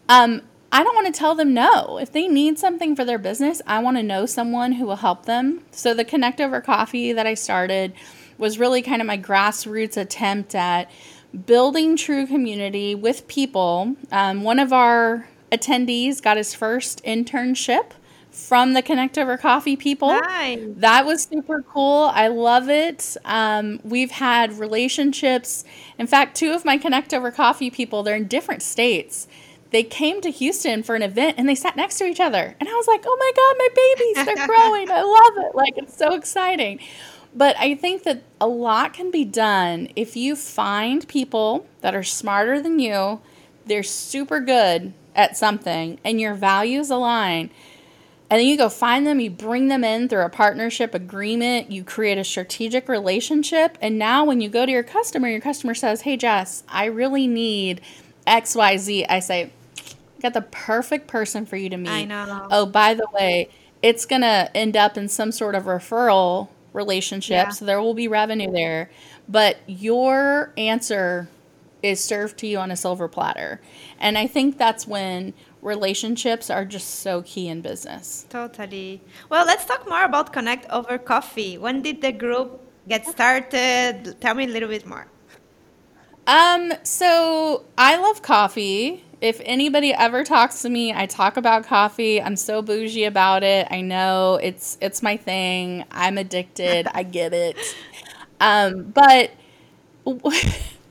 [0.09, 1.99] Um, I don't want to tell them no.
[1.99, 5.25] If they need something for their business, I want to know someone who will help
[5.25, 5.63] them.
[5.71, 7.95] So the Connect Over Coffee that I started
[8.37, 10.91] was really kind of my grassroots attempt at
[11.47, 13.97] building true community with people.
[14.13, 17.93] Um, one of our attendees got his first internship
[18.39, 20.09] from the Connect Over Coffee people.
[20.09, 20.61] Nice.
[20.77, 22.11] That was super cool.
[22.15, 23.17] I love it.
[23.25, 25.65] Um, we've had relationships.
[25.99, 29.27] In fact, two of my Connect Over Coffee people, they're in different states.
[29.71, 32.57] They came to Houston for an event and they sat next to each other.
[32.59, 34.91] And I was like, oh my God, my babies, they're growing.
[34.91, 35.55] I love it.
[35.55, 36.81] Like, it's so exciting.
[37.35, 42.03] But I think that a lot can be done if you find people that are
[42.03, 43.21] smarter than you,
[43.67, 47.51] they're super good at something, and your values align.
[48.31, 51.83] And then you go find them, you bring them in through a partnership agreement, you
[51.83, 53.79] create a strategic relationship.
[53.81, 57.27] And now, when you go to your customer, your customer says, Hey, Jess, I really
[57.27, 57.81] need
[58.27, 59.07] XYZ.
[59.09, 59.51] I say,
[60.21, 61.91] Got the perfect person for you to meet.
[61.91, 62.49] I know.
[62.51, 63.51] Oh, by the way,
[63.83, 67.47] it's going to end up in some sort of referral relationship.
[67.47, 67.51] Yeah.
[67.51, 68.91] So there will be revenue there.
[69.29, 71.29] But your answer
[71.83, 73.61] is served to you on a silver platter.
[74.01, 78.27] And I think that's when relationships are just so key in business.
[78.29, 79.01] Totally.
[79.29, 81.59] Well, let's talk more about Connect Over Coffee.
[81.59, 84.17] When did the group get started?
[84.21, 85.07] Tell me a little bit more.
[86.27, 89.05] Um, so I love coffee.
[89.21, 92.23] If anybody ever talks to me, I talk about coffee.
[92.23, 93.67] I'm so bougie about it.
[93.71, 95.85] I know it's it's my thing.
[95.91, 96.87] I'm addicted.
[96.93, 97.57] I get it.
[98.41, 99.33] Um, but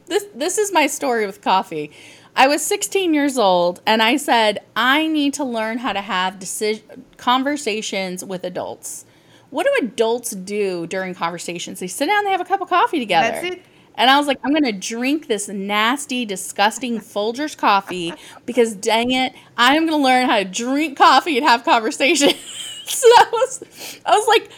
[0.08, 1.92] this this is my story with coffee.
[2.36, 6.40] I was 16 years old and I said I need to learn how to have
[6.40, 9.06] decision conversations with adults.
[9.50, 11.80] What do adults do during conversations?
[11.80, 13.32] They sit down, they have a cup of coffee together.
[13.42, 13.62] That's it.
[13.96, 18.14] And I was like, I'm gonna drink this nasty, disgusting Folgers coffee
[18.46, 22.36] because dang it, I'm gonna learn how to drink coffee and have conversations.
[22.86, 23.64] so that was,
[24.06, 24.52] I was like,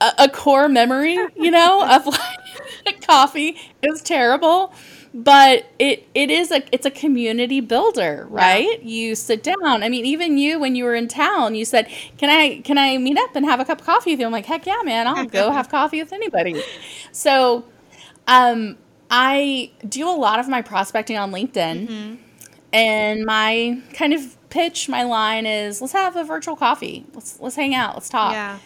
[0.00, 3.56] a, a core memory, you know, of like coffee.
[3.82, 4.72] is terrible,
[5.16, 8.82] but it it is a it's a community builder, right?
[8.82, 9.82] You sit down.
[9.82, 12.98] I mean, even you when you were in town, you said, "Can I can I
[12.98, 15.06] meet up and have a cup of coffee with you?" I'm like, "Heck yeah, man!
[15.06, 16.62] I'll go have coffee with anybody."
[17.12, 17.64] So,
[18.26, 18.76] um,
[19.10, 22.18] I do a lot of my prospecting on LinkedIn,
[22.74, 27.06] and my kind of pitch, my line is, "Let's have a virtual coffee.
[27.14, 27.94] Let's let's hang out.
[27.94, 28.58] Let's talk." Yeah.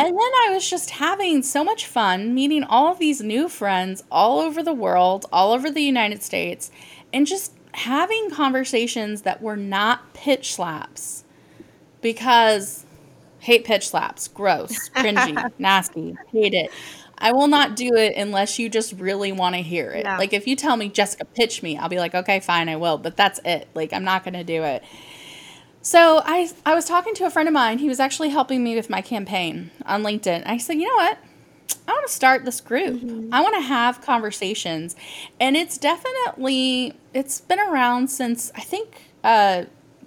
[0.00, 4.02] And then I was just having so much fun meeting all of these new friends
[4.10, 6.70] all over the world, all over the United States,
[7.12, 11.24] and just having conversations that were not pitch slaps
[12.00, 12.86] because
[13.40, 16.70] hate pitch slaps, gross, cringy, nasty, hate it.
[17.18, 20.04] I will not do it unless you just really want to hear it.
[20.04, 20.16] Yeah.
[20.16, 22.96] Like if you tell me Jessica pitch me, I'll be like, "Okay, fine, I will."
[22.96, 23.68] But that's it.
[23.74, 24.82] Like I'm not going to do it.
[25.82, 27.78] So I I was talking to a friend of mine.
[27.78, 30.42] He was actually helping me with my campaign on LinkedIn.
[30.46, 31.18] I said, you know what?
[31.88, 33.02] I want to start this group.
[33.32, 34.94] I want to have conversations,
[35.40, 39.64] and it's definitely it's been around since I think uh,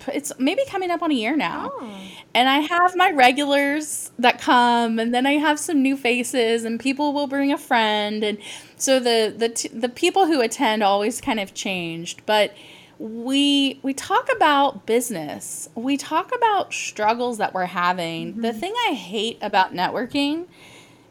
[0.08, 1.72] it's maybe coming up on a year now.
[1.74, 2.00] Oh.
[2.36, 6.80] And I have my regulars that come, and then I have some new faces, and
[6.80, 8.38] people will bring a friend, and
[8.78, 12.54] so the the t- the people who attend always kind of changed, but
[13.00, 15.70] we we talk about business.
[15.76, 18.42] We talk about struggles that we're having.
[18.42, 18.60] The mm-hmm.
[18.60, 20.46] thing I hate about networking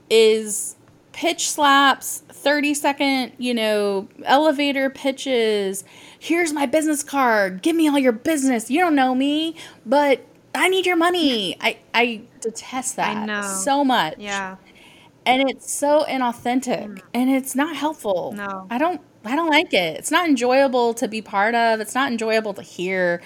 [0.09, 0.77] is
[1.12, 5.85] pitch slaps, 30 second, you know, elevator pitches.
[6.18, 7.62] Here's my business card.
[7.62, 8.71] Give me all your business.
[8.71, 11.57] You don't know me, but I need your money.
[11.61, 13.42] I I detest that know.
[13.42, 14.14] so much.
[14.18, 14.57] Yeah.
[15.25, 17.03] And it's so inauthentic mm.
[17.14, 18.33] and it's not helpful.
[18.33, 18.66] No.
[18.71, 19.97] I don't I don't like it.
[19.99, 21.81] It's not enjoyable to be part of.
[21.81, 23.23] It's not enjoyable to hear.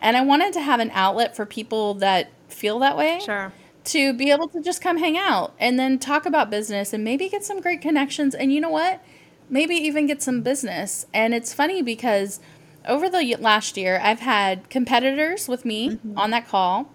[0.00, 3.52] And I wanted to have an outlet for people that feel that way Sure.
[3.84, 7.28] to be able to just come hang out and then talk about business and maybe
[7.28, 8.34] get some great connections.
[8.34, 9.02] And you know what?
[9.48, 11.06] Maybe even get some business.
[11.14, 12.40] And it's funny because
[12.86, 16.92] over the last year, I've had competitors with me on that call.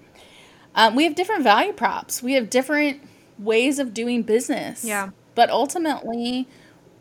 [0.76, 3.02] Um, we have different value props, we have different
[3.38, 4.86] ways of doing business.
[4.86, 5.10] Yeah.
[5.36, 6.47] But ultimately,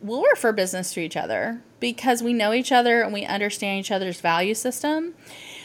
[0.03, 3.91] we'll refer business to each other because we know each other and we understand each
[3.91, 5.15] other's value system.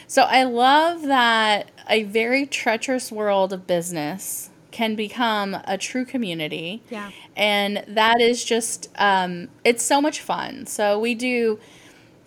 [0.06, 6.82] So I love that a very treacherous world of business can become a true community.
[6.90, 7.10] Yeah.
[7.34, 10.66] And that is just, um, it's so much fun.
[10.66, 11.58] So we do,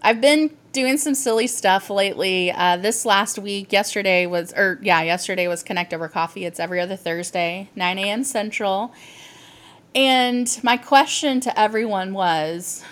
[0.02, 2.52] I've been doing some silly stuff lately.
[2.52, 6.46] Uh, this last week, yesterday was, or yeah, yesterday was Connect Over Coffee.
[6.46, 8.24] It's every other Thursday, 9 a.m.
[8.24, 8.94] Central.
[9.96, 12.84] And my question to everyone was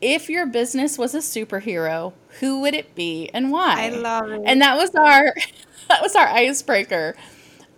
[0.00, 3.86] if your business was a superhero, who would it be and why?
[3.86, 4.42] I love it.
[4.44, 5.34] And that was our
[5.88, 7.14] that was our icebreaker.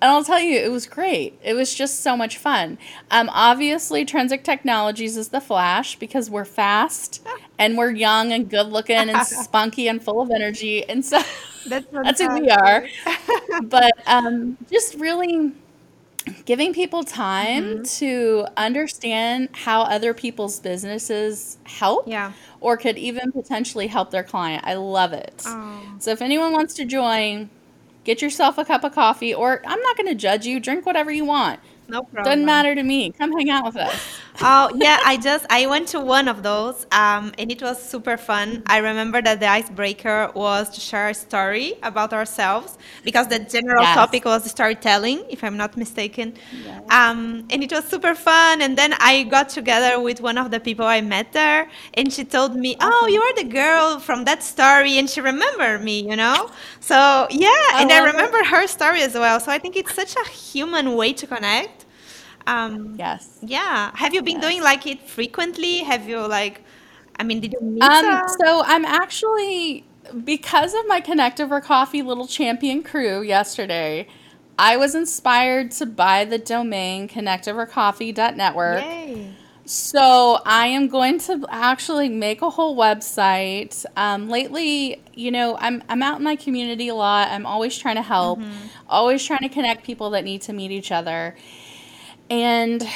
[0.03, 1.39] And I'll tell you, it was great.
[1.43, 2.77] It was just so much fun.
[3.11, 7.27] Um, obviously, Trinsic Technologies is the Flash because we're fast
[7.59, 10.87] and we're young and good looking and spunky and full of energy.
[10.87, 11.23] And so
[11.67, 12.87] That's, that's who we are.
[13.65, 15.53] But um, just really
[16.45, 17.83] giving people time Mm-hmm.
[17.99, 22.33] to understand how other people's businesses help Yeah.
[22.61, 24.65] or could even potentially help their client.
[24.67, 25.43] I love it.
[25.47, 25.83] Oh.
[25.99, 27.51] So if anyone wants to join,
[28.05, 30.61] get yourself a cup of coffee or I'm not going to judge you.
[30.61, 31.61] Drink whatever you want.
[31.89, 32.25] No problem.
[32.25, 33.13] Doesn't matter to me.
[33.13, 33.95] Come hang out with us.
[34.43, 38.17] Oh yeah, I just I went to one of those, um, and it was super
[38.17, 38.63] fun.
[38.67, 43.87] I remember that the icebreaker was to share a story about ourselves because the general
[43.87, 43.95] Yes.
[43.95, 46.35] topic was storytelling, if I'm not mistaken.
[46.51, 46.83] Yes.
[46.91, 48.61] Um, and it was super fun.
[48.63, 52.25] And then I got together with one of the people I met there, and she
[52.25, 56.17] told me, "Oh, you are the girl from that story," and she remembered me, you
[56.17, 56.51] know.
[56.81, 58.05] So yeah, and I it.
[58.05, 59.39] remember her story as well.
[59.41, 61.76] So I think it's such a human way to connect.
[62.47, 63.39] Um, Yes.
[63.43, 63.91] yeah.
[63.95, 64.45] Have you been Yes.
[64.45, 65.79] doing like it frequently?
[65.79, 66.63] Have you like,
[67.19, 67.83] I mean, did you meet?
[67.83, 69.85] Um, so I'm actually
[70.25, 74.07] because of my Connect Over Coffee Little Champion crew yesterday,
[74.59, 78.85] I was inspired to buy the domain connectovercoffee.network.
[78.85, 79.31] Yay.
[79.65, 83.85] So I am going to actually make a whole website.
[83.97, 87.31] Um, lately, you know, I'm I'm out in my community a lot.
[87.33, 88.41] I'm always trying to help,
[88.89, 91.35] always trying to connect people that need to meet each other.
[92.29, 92.87] And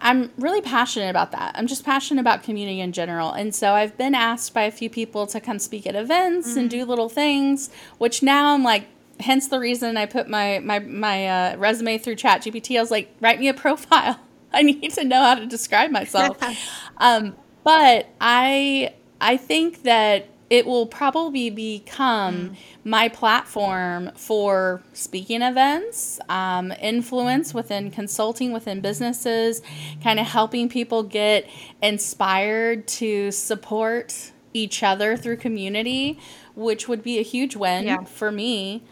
[0.00, 1.52] I'm really passionate about that.
[1.54, 3.32] I'm just passionate about community in general.
[3.32, 6.68] And so I've been asked by a few people to come speak at events and
[6.68, 8.86] do little things, which now I'm like,
[9.20, 12.76] hence the reason I put my my my uh, resume through ChatGPT.
[12.76, 14.18] I was like, write me a profile.
[14.52, 16.36] I need to know how to describe myself.
[16.96, 26.18] um, but I I think that it will probably become my platform for speaking events,
[26.28, 29.62] um, influence within consulting within businesses,
[30.02, 31.48] kind of helping people get
[31.80, 36.18] inspired to support each other through community,
[36.56, 38.02] which would be a huge win Yeah.
[38.04, 38.82] for me.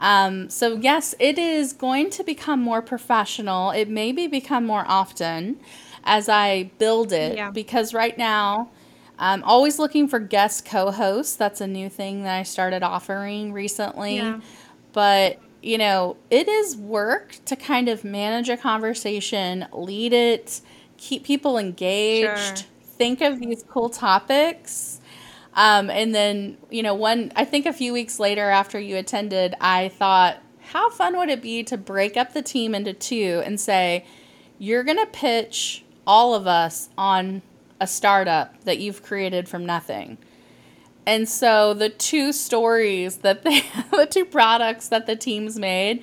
[0.00, 3.70] Um, so yes, it is going to become more professional.
[3.70, 5.60] It maybe become more often
[6.02, 7.50] as I build it Yeah.
[7.52, 8.70] because right now
[9.18, 11.36] I'm always looking for guest co-hosts.
[11.36, 14.16] That's a new thing that I started offering recently.
[14.16, 14.40] Yeah.
[14.92, 20.60] But you know, it is work to kind of manage a conversation, lead it,
[20.98, 22.66] keep people engaged, Sure.
[22.82, 25.00] think of these cool topics.
[25.54, 29.54] Um, and then, you know, one, I think a few weeks later after you attended,
[29.60, 33.58] I thought, how fun would it be to break up the team into two and
[33.58, 34.04] say,
[34.58, 37.40] you're going to pitch all of us on
[37.80, 40.18] a startup that you've created from nothing.
[41.06, 43.60] And so the two stories that they,
[43.90, 46.02] the two products that the teams made,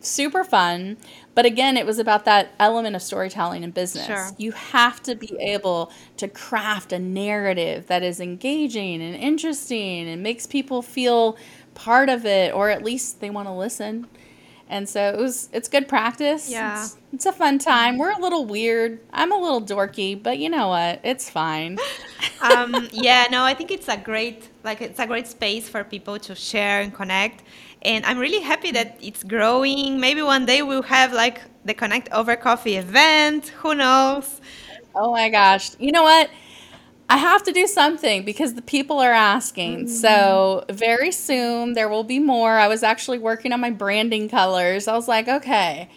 [0.00, 0.96] super fun.
[1.34, 4.06] But again, it was about that element of storytelling in business.
[4.06, 4.30] Sure.
[4.38, 10.22] You have to be able to craft a narrative that is engaging and interesting and
[10.22, 11.36] makes people feel
[11.74, 14.06] part of it, or at least they want to listen.
[14.68, 16.50] And so it was it's good practice.
[16.50, 16.82] Yeah.
[16.82, 17.98] It's, it's a fun time.
[17.98, 19.00] We're a little weird.
[19.12, 21.00] I'm a little dorky, but you know what?
[21.04, 21.78] It's fine.
[22.40, 26.18] um, yeah, no, I think it's a great, like, it's a great space for people
[26.18, 27.44] to share and connect.
[27.82, 30.00] And I'm really happy that it's growing.
[30.00, 33.48] Maybe one day we'll have like the Connect Over Coffee event.
[33.60, 34.40] Who knows?
[34.94, 35.70] Oh my gosh.
[35.78, 36.28] You know what?
[37.08, 39.88] I have to do something because the people are asking.
[39.88, 42.52] So, very soon there will be more.
[42.52, 44.88] I was actually working on my branding colors.
[44.88, 45.88] I was like, okay,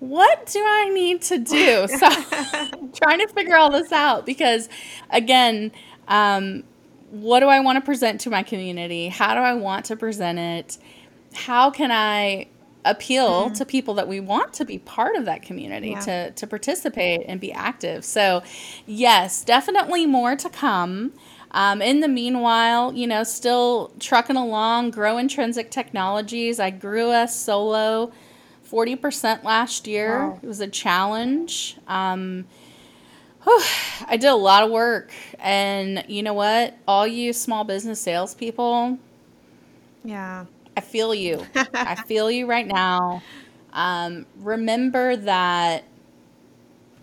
[0.00, 1.86] what do I need to do?
[1.96, 2.08] So,
[2.94, 4.68] trying to figure all this out because,
[5.10, 5.70] again,
[6.08, 6.64] um,
[7.10, 9.08] what do I want to present to my community?
[9.08, 10.78] How do I want to present it?
[11.32, 12.48] How can I
[12.86, 16.00] appeal to people that we want to be part of that community Yeah.
[16.00, 18.04] to to participate and be active.
[18.04, 18.42] So,
[18.86, 21.12] yes, definitely more to come.
[21.52, 26.60] Um, in the meanwhile, you know, still trucking along, grow Trinsic Technologies.
[26.60, 28.12] I grew us solo
[28.70, 30.28] 40% last year.
[30.28, 30.40] Wow.
[30.42, 31.76] It was a challenge.
[31.86, 32.44] Um,
[33.44, 33.62] whew,
[34.06, 35.12] I did a lot of work.
[35.38, 36.74] And you know what?
[36.86, 38.98] All you small business salespeople,
[40.04, 40.44] Yeah.
[40.76, 41.44] I feel you.
[41.54, 43.22] I feel you right now.
[43.72, 45.84] Um, remember that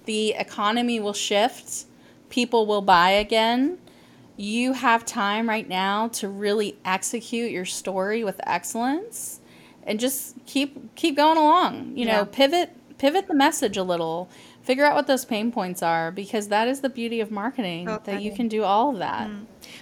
[0.05, 1.85] the economy will shift,
[2.29, 3.77] people will buy again.
[4.35, 9.39] You have time right now to really execute your story with excellence
[9.85, 11.93] and just keep keep going along.
[11.95, 14.29] You know, pivot pivot the message a little.
[14.63, 18.21] Figure out what those pain points are because that is the beauty of marketing that
[18.21, 19.27] you can do all of that.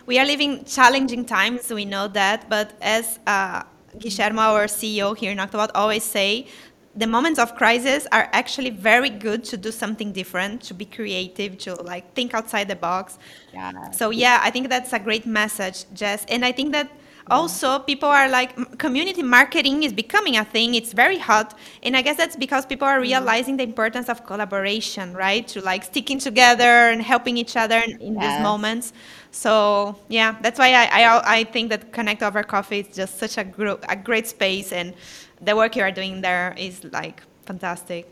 [0.07, 3.63] We are living challenging times, we know that, but as uh,
[3.99, 6.47] Guillermo, our CEO here in Octobot, always say,
[6.95, 11.57] the moments of crisis are actually very good to do something different, to be creative,
[11.59, 13.17] to like think outside the box.
[13.53, 13.91] Yeah.
[13.91, 16.25] So yeah, I think that's a great message, Jess.
[16.27, 16.91] And I think that
[17.29, 20.75] also people are like community marketing is becoming a thing.
[20.75, 23.11] It's very hot, and I guess that's because people are mm-hmm.
[23.11, 25.47] realizing the importance of collaboration, right?
[25.49, 28.93] To like sticking together and helping each other in, in these moments.
[29.31, 33.37] So yeah, that's why I, I I think that Connect Over Coffee is just such
[33.37, 34.93] a gro- a great space, and
[35.41, 38.07] the work you are doing there is like fantastic.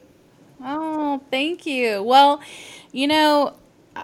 [0.62, 2.04] Oh, thank you.
[2.04, 2.42] Well,
[2.92, 3.54] you know,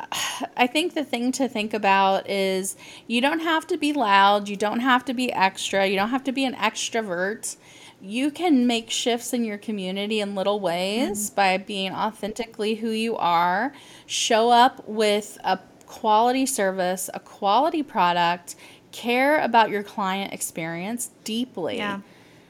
[0.58, 2.76] I think the thing to think about is
[3.08, 6.24] you don't have to be loud, you don't have to be extra, you don't have
[6.26, 7.58] to be an extrovert.
[8.02, 11.36] You can make shifts in your community in little ways mm-hmm.
[11.36, 13.74] by being authentically who you are.
[14.06, 18.56] Show up with a quality service, a quality product,
[18.92, 21.78] care about your client experience deeply.
[21.78, 22.02] Yeah.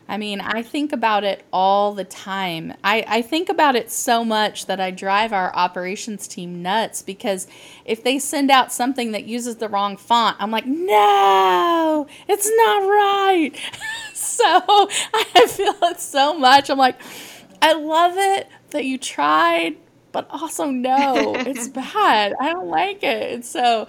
[0.07, 2.73] I mean, I think about it all the time.
[2.83, 7.47] I, I think about it so much that I drive our operations team nuts because
[7.85, 12.83] if they send out something that uses the wrong font, I'm like, no, it's not
[12.87, 13.51] right.
[14.13, 14.45] so
[15.13, 16.69] I feel it so much.
[16.69, 16.99] I'm like,
[17.61, 19.75] I love it that you tried,
[20.11, 22.35] but also no, it's bad.
[22.39, 23.33] I don't like it.
[23.33, 23.87] And so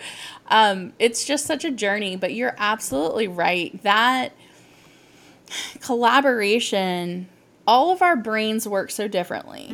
[0.49, 3.83] um, it's just such a journey, but you're absolutely right.
[3.83, 4.33] That
[5.81, 7.29] collaboration
[7.67, 9.69] all of our brains work so differently.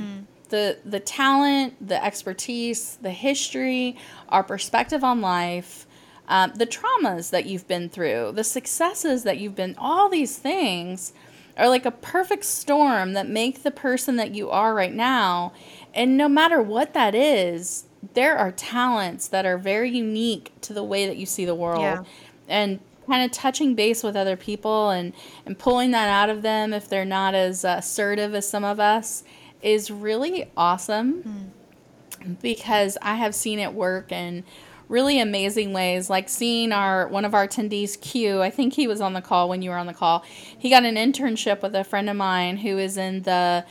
[0.48, 3.96] The the talent the expertise the history
[4.28, 5.86] our perspective on life
[6.28, 11.12] um, the traumas that you've been through the successes that you've been all these things
[11.56, 15.52] are like a perfect storm that make the person that you are right now.
[15.92, 20.82] And no matter what that is there are talents that are very unique to the
[20.82, 21.82] way that you see the world.
[21.82, 22.04] Yeah.
[22.48, 25.12] and kind of touching base with other people and
[25.44, 28.80] and pulling that out of them if they're not as uh, assertive as some of
[28.80, 29.24] us
[29.62, 31.22] is really awesome.
[31.22, 32.34] Hmm.
[32.40, 34.44] Because I have seen it work in
[34.88, 39.00] really amazing ways like seeing our one of our attendees Q I think he was
[39.00, 40.22] on the call when you were on the call.
[40.58, 43.64] He got an internship with a friend of mine who is in the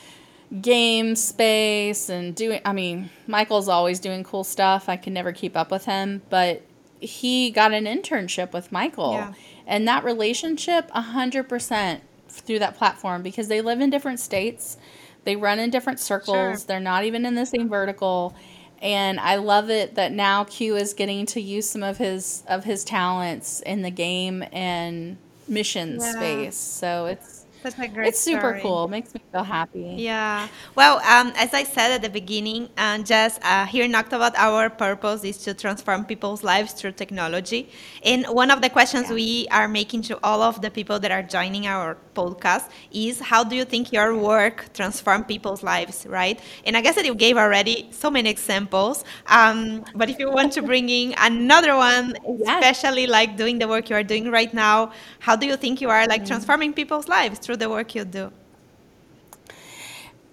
[0.61, 4.89] game space and doing I mean Michael's always doing cool stuff.
[4.89, 6.63] I can never keep up with him but
[7.01, 9.33] he got an internship with Michael Yeah.
[9.67, 11.99] and that relationship 100%
[12.29, 14.77] through that platform because they live in different states
[15.23, 16.57] they run in different circles Sure.
[16.67, 18.33] they're not even in the same vertical
[18.81, 22.63] and I love it that now Q is getting to use some of his of
[22.63, 26.11] his talents in the game and mission Yeah.
[26.11, 28.61] space so it's That's a great it's super story.
[28.63, 30.47] cool makes me feel happy Yeah.
[30.73, 34.67] Well, um, as I said at the beginning, uh, just uh, here in Octobot, our
[34.71, 37.69] purpose is to transform people's lives through technology.
[38.03, 39.13] And one of the questions Yeah.
[39.13, 43.43] we are making to all of the people that are joining our podcast is, how
[43.43, 46.39] do you think your work transform people's lives, right?
[46.65, 49.03] And I guess that you gave already so many examples.
[49.27, 52.63] Um, but if you want to bring in another one, Yes.
[52.63, 55.89] especially like doing the work you are doing right now, how do you think you
[55.91, 58.31] are like transforming people's lives through the work you do?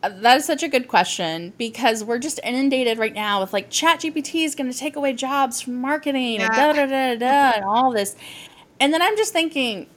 [0.03, 3.71] Uh, That is such a good question because we're just inundated right now with like
[3.71, 7.57] ChatGPT is going to take away jobs from marketing and da da da da da
[7.57, 8.15] and all this.
[8.79, 9.89] And then I'm just thinking,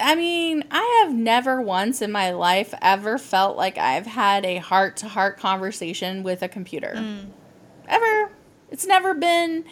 [0.00, 4.56] I mean, I have never once in my life ever felt like I've had a
[4.56, 7.20] heart to heart conversation with a computer.
[7.86, 8.32] Ever.
[8.70, 9.64] It's never been,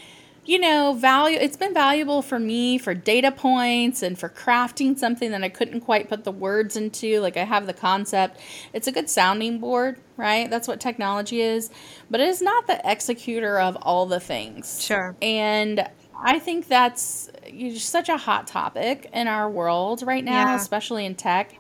[0.47, 1.37] you know, value.
[1.41, 5.81] It's been valuable for me for data points and for crafting something that I couldn't
[5.81, 7.21] quite put the words into.
[7.21, 8.39] Like I have the concept.
[8.73, 10.49] It's a good sounding board, right?
[10.49, 11.71] That's what technology is.
[12.11, 14.83] But it is not the executor of all the things.
[14.83, 15.17] Sure.
[15.21, 15.89] And
[16.19, 17.29] I think that's
[17.77, 20.57] such a hot topic in our world right now, Yeah.
[20.57, 21.59] especially in tech.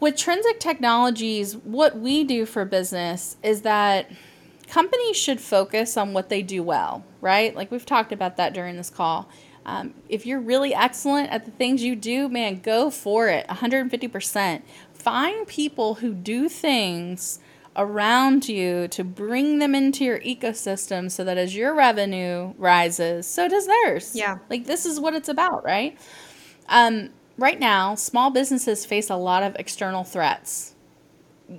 [0.00, 4.10] With Trinsic Technologies, what we do for business is that
[4.68, 7.54] companies should focus on what they do well, right?
[7.54, 9.28] Like we've talked about that during this call.
[9.66, 14.62] Um, if you're really excellent at the things you do, man, go for it 150%.
[14.92, 17.38] Find people who do things
[17.76, 23.48] around you to bring them into your ecosystem so that as your revenue rises, so
[23.48, 24.12] does theirs.
[24.14, 24.38] Yeah.
[24.48, 25.98] Like this is what it's about, right?
[26.68, 30.73] Um, right now, small businesses face a lot of external threats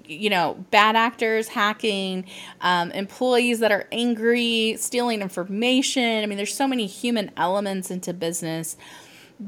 [0.06, 2.26] you know, bad actors hacking,
[2.62, 6.24] um, employees that are angry, stealing information.
[6.24, 8.78] I mean, there's so many human elements into business,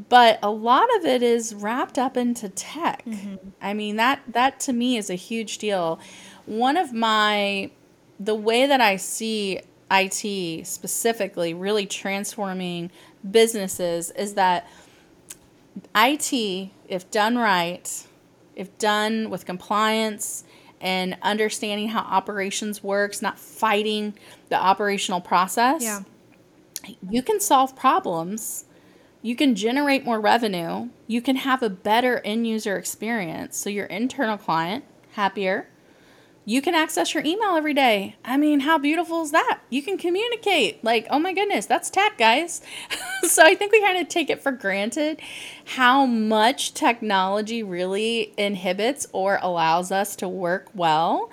[0.10, 3.04] but a lot of it is wrapped up into tech.
[3.06, 3.36] Mm-hmm.
[3.62, 6.00] I mean, that that to me is a huge deal.
[6.46, 7.72] One of my
[8.20, 12.92] the way that I see IT specifically really transforming
[13.30, 14.68] businesses is that
[15.96, 18.07] IT, if done right,
[18.58, 20.44] if done with compliance
[20.82, 24.16] and understanding how operations works, not fighting
[24.50, 26.02] the operational process, yeah.
[27.10, 28.66] you can solve problems.
[29.22, 30.90] You can generate more revenue.
[31.06, 33.58] You can have a better end user experience.
[33.58, 34.84] So your internal client
[35.14, 35.68] happier,
[36.48, 38.16] you can access your email every day.
[38.24, 39.60] I mean, how beautiful is that?
[39.70, 40.82] You can communicate.
[40.82, 42.62] Like, oh my goodness, that's tech, guys.
[43.24, 45.20] so I think we kind of take it for granted
[45.66, 51.30] how much technology really inhibits or allows us to work well.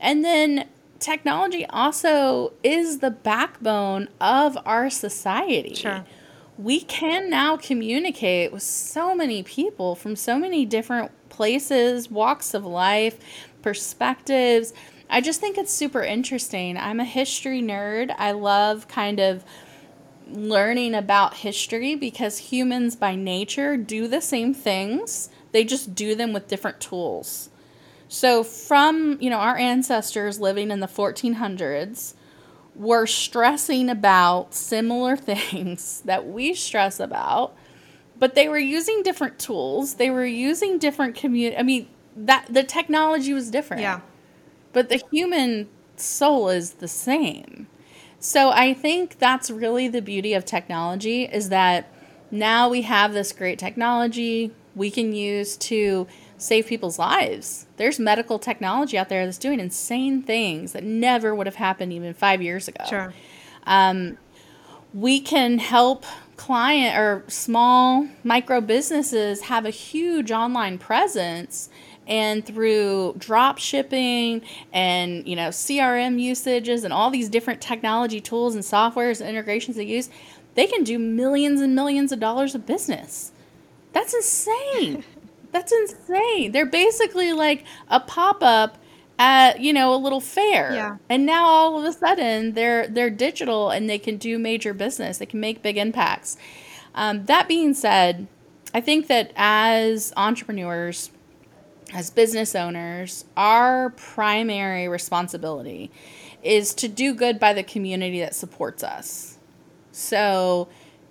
[0.00, 5.76] And then technology also is the backbone of our society.
[5.76, 6.04] Sure.
[6.58, 12.64] We can now communicate with so many people from so many different places, walks of
[12.64, 13.18] life,
[13.66, 14.72] perspectives.
[15.10, 16.76] I just think it's super interesting.
[16.76, 18.14] I'm a history nerd.
[18.16, 19.42] I love kind of
[20.30, 25.30] learning about history because humans by nature do the same things.
[25.50, 27.50] They just do them with different tools.
[28.06, 32.14] So from, you know, our ancestors living in the 1400s
[32.76, 37.56] were stressing about similar things that we stress about,
[38.16, 39.94] but they were using different tools.
[39.94, 43.82] They were using different community I mean, that the technology was different.
[43.82, 44.00] Yeah.
[44.72, 47.68] But the human soul is the same.
[48.18, 51.92] So I think that's really the beauty of technology is that
[52.30, 56.06] now we have this great technology we can use to
[56.38, 57.66] save people's lives.
[57.76, 62.12] There's medical technology out there that's doing insane things that never would have happened even
[62.12, 62.84] five years ago.
[62.88, 63.14] Sure.
[63.64, 64.18] Um,
[64.92, 66.04] we can help
[66.36, 71.70] client or small micro businesses have a huge online presence
[72.06, 74.40] and through drop shipping
[74.72, 79.76] and you know crm usages and all these different technology tools and softwares and integrations
[79.76, 80.08] they use
[80.56, 83.30] they can do millions and millions of dollars of business.
[83.92, 85.04] That's insane.
[85.52, 86.52] That's insane.
[86.52, 88.78] They're basically like a pop-up
[89.18, 90.74] at you know a little fair.
[90.74, 90.96] Yeah.
[91.08, 95.18] and now all of a sudden they're they're digital and they can do major business.
[95.18, 96.36] They can make big impacts.
[96.94, 98.26] Um, that being said
[98.72, 101.10] i think that as entrepreneurs
[101.92, 105.90] as business owners, our primary responsibility
[106.42, 109.38] is to do good by the community that supports us.
[109.92, 110.68] So,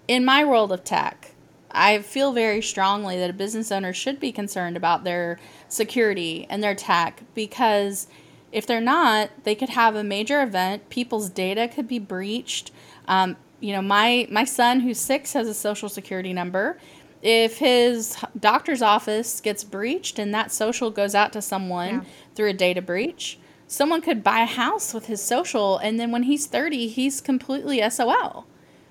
[0.07, 1.31] in my world of tech,
[1.71, 6.63] I feel very strongly that a business owner should be concerned about their security and
[6.63, 8.07] their tech because
[8.51, 10.89] if they're not, they could have a major event.
[10.89, 12.71] People's data could be breached.
[13.07, 16.77] Um, you know, my my son who's six has a social security number
[17.25, 22.03] if his doctor's office gets breached and that social goes out to someone yeah.
[22.35, 26.23] through a data breach, someone could buy a house with his social and then when
[26.23, 28.45] he's 30, he's completely SOL.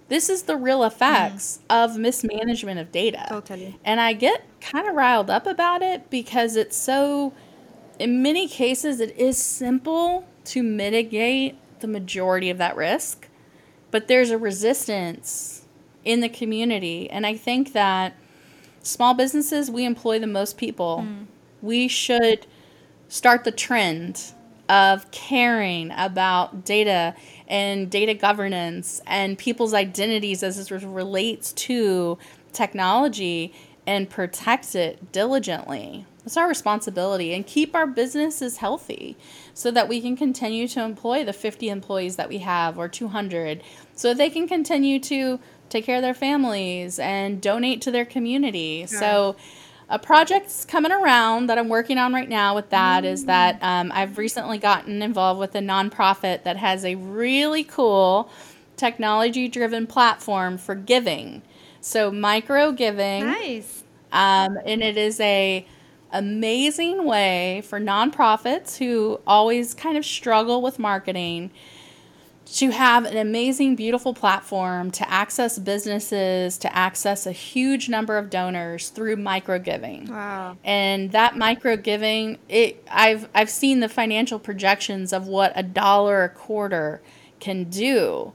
[0.08, 1.84] This is the real effects mm.
[1.84, 3.24] of mismanagement of data.
[3.28, 3.78] Totally.
[3.84, 7.32] And I get kind of riled up about it because it's so
[8.00, 13.28] in many cases it is simple to mitigate the majority of that risk,
[13.92, 15.66] but there's a resistance
[16.04, 18.16] in the community and I think that
[18.84, 21.04] small businesses, we employ the most people.
[21.06, 21.26] Mm.
[21.60, 22.46] We should
[23.08, 24.32] start the trend
[24.68, 27.14] of caring about data
[27.48, 32.18] and data governance and people's identities as it relates to
[32.52, 33.52] technology
[33.86, 36.06] and protect it diligently.
[36.24, 39.16] It's our responsibility and keep our businesses healthy
[39.52, 43.62] so that we can continue to employ the 50 employees that we have or 200
[43.94, 45.38] so they can continue to
[45.68, 48.86] take care of their families and donate to their community.
[48.90, 48.98] Yeah.
[48.98, 49.36] So,
[49.90, 53.12] a project's coming around that I'm working on right now with that mm-hmm.
[53.12, 58.30] is that um, I've recently gotten involved with a nonprofit that has a really cool
[58.76, 61.42] technology driven platform for giving.
[61.80, 63.26] So, micro giving.
[63.26, 63.84] Nice.
[64.10, 65.66] Um, and it is a
[66.12, 71.50] amazing way for nonprofits who always kind of struggle with marketing
[72.46, 78.30] to have an amazing, beautiful platform to access businesses, to access a huge number of
[78.30, 80.10] donors through micro giving.
[80.10, 80.56] Wow.
[80.62, 86.22] And that micro giving, it I've I've seen the financial projections of what a dollar
[86.22, 87.00] a quarter
[87.40, 88.32] can do.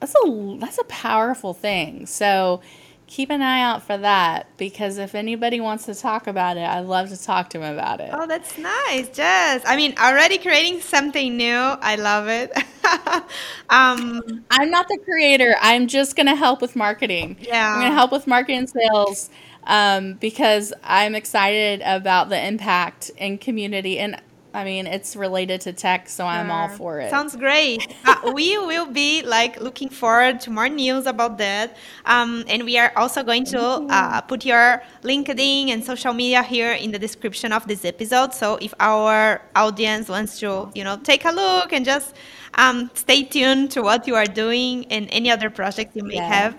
[0.00, 2.06] That's a that's a powerful thing.
[2.06, 2.60] So
[3.08, 6.80] keep an eye out for that because if anybody wants to talk about it, I'd
[6.80, 8.10] love to talk to them about it.
[8.12, 9.62] Oh, that's nice, Jess.
[9.66, 11.54] I mean, already creating something new.
[11.54, 12.52] I love it.
[13.70, 15.56] um, I'm not the creator.
[15.60, 17.38] I'm just going to help with marketing.
[17.40, 17.72] Yeah.
[17.72, 19.30] I'm going to help with marketing and sales
[19.64, 23.98] um, because I'm excited about the impact in community.
[23.98, 24.20] And
[24.54, 27.10] I mean, it's related to tech, so I'm all for it.
[27.10, 27.94] Sounds great.
[28.06, 31.76] uh, we will be like looking forward to more news about that,
[32.06, 36.72] um, and we are also going to uh, put your LinkedIn and social media here
[36.72, 38.32] in the description of this episode.
[38.32, 42.14] So if our audience wants to, you know, take a look and just
[42.54, 46.28] um, stay tuned to what you are doing and any other projects you may yeah.
[46.28, 46.58] have.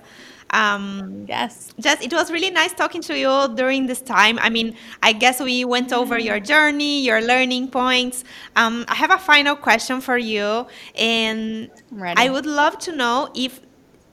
[0.52, 1.74] Um, yes.
[1.80, 4.40] Jess, it was really nice talking to you during this time.
[4.40, 8.24] I mean, I guess we went over your journey, your learning points.
[8.56, 11.70] Um, I have a final question for you, and
[12.16, 13.62] I would love to know if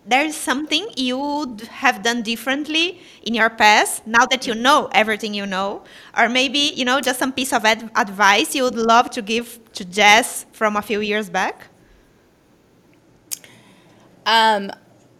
[0.07, 5.35] there's something you would have done differently in your past now that you know everything
[5.35, 5.83] you know
[6.17, 9.59] or maybe you know just some piece of ad- advice you would love to give
[9.73, 11.69] to jess from a few years back
[14.27, 14.71] um,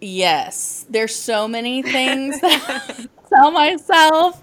[0.01, 4.43] Yes, there's so many things that tell myself.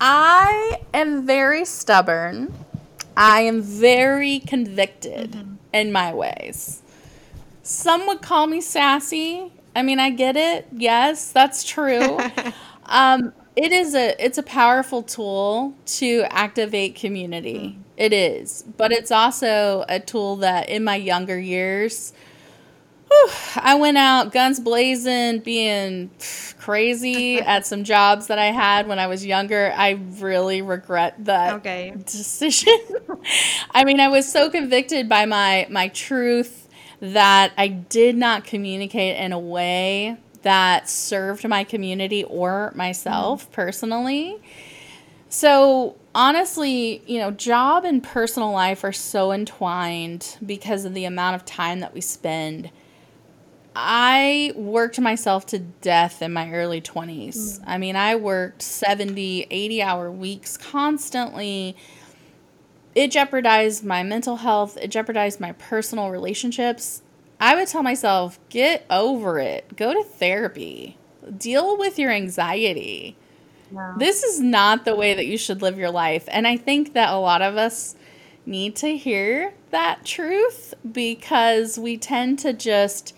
[0.00, 2.52] I am very stubborn.
[3.16, 5.54] I am very convicted mm-hmm.
[5.72, 6.82] in my ways.
[7.62, 9.52] Some would call me sassy.
[9.76, 10.66] I mean, I get it.
[10.72, 12.18] Yes, that's true.
[12.86, 17.76] um, it is a it's a powerful tool to activate community.
[17.78, 17.82] Mm.
[17.96, 22.14] It is, but it's also a tool that in my younger years
[23.10, 26.10] whew, I went out guns blazing, being
[26.58, 29.72] crazy at some jobs that I had when I was younger.
[29.76, 31.94] I really regret that okay.
[32.04, 32.78] decision.
[33.70, 36.68] I mean, I was so convicted by my my truth
[37.00, 43.52] that I did not communicate in a way that served my community or myself mm-hmm.
[43.52, 44.38] personally.
[45.28, 51.36] So, honestly, you know, job and personal life are so entwined because of the amount
[51.36, 52.70] of time that we spend
[53.74, 57.36] I worked myself to death in my early 20s.
[57.36, 57.64] Mm.
[57.66, 61.76] I mean, I worked 70, 80 hour weeks constantly.
[62.94, 67.02] It jeopardized my mental health, it jeopardized my personal relationships.
[67.38, 70.98] I would tell myself, get over it, go to therapy,
[71.38, 73.16] deal with your anxiety.
[73.98, 76.24] This is not the way that you should live your life.
[76.28, 77.94] And I think that a lot of us
[78.44, 83.14] need to hear that truth because we tend to just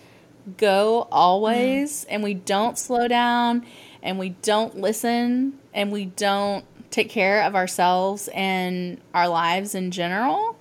[0.57, 2.07] go always mm.
[2.11, 3.65] and we don't slow down
[4.03, 9.91] and we don't listen and we don't take care of ourselves and our lives in
[9.91, 10.57] general.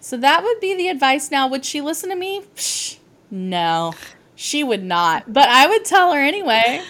[0.00, 1.30] So that would be the advice.
[1.30, 2.42] Now, would she listen to me?
[2.54, 2.98] Psh,
[3.30, 3.94] no,
[4.34, 5.32] she would not.
[5.32, 6.82] But I would tell her anyway.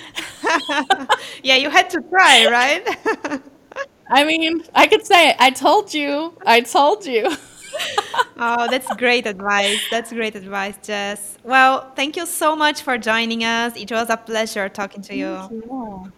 [1.43, 3.41] yeah, you had to try, right?
[4.11, 6.35] I mean, I could say, I told you.
[6.45, 7.31] I told you
[8.39, 9.81] oh, that's great advice.
[9.91, 11.39] That's great advice, Jess.
[11.43, 13.77] Well, thank you so much for joining us.
[13.77, 15.39] It was a pleasure talking to you.
[15.51, 16.13] you.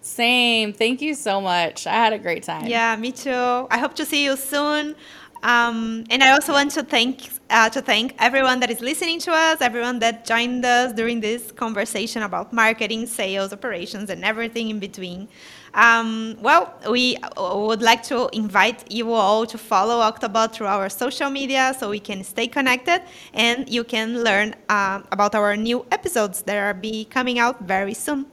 [0.00, 0.72] Same.
[0.72, 1.86] Thank you so much.
[1.86, 2.66] I had a great time.
[2.66, 3.66] Yeah, me too.
[3.70, 4.94] I hope to see you soon.
[5.42, 9.32] Um, and I also want to thank uh, to thank everyone that is listening to
[9.32, 14.78] us, everyone that joined us during this conversation about marketing, sales, operations, and everything in
[14.78, 15.28] between.
[15.74, 21.30] Um, well, we would like to invite you all to follow Octobot through our social
[21.30, 23.02] media so we can stay connected
[23.32, 27.94] and you can learn uh, about our new episodes that are be coming out very
[27.94, 28.26] soon.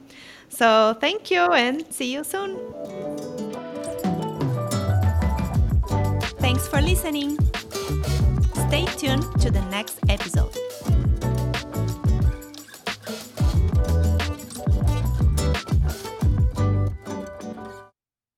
[0.49, 2.59] So thank you and see you soon.
[6.39, 7.39] Thanks for listening.
[8.67, 10.55] Stay tuned to the next episode.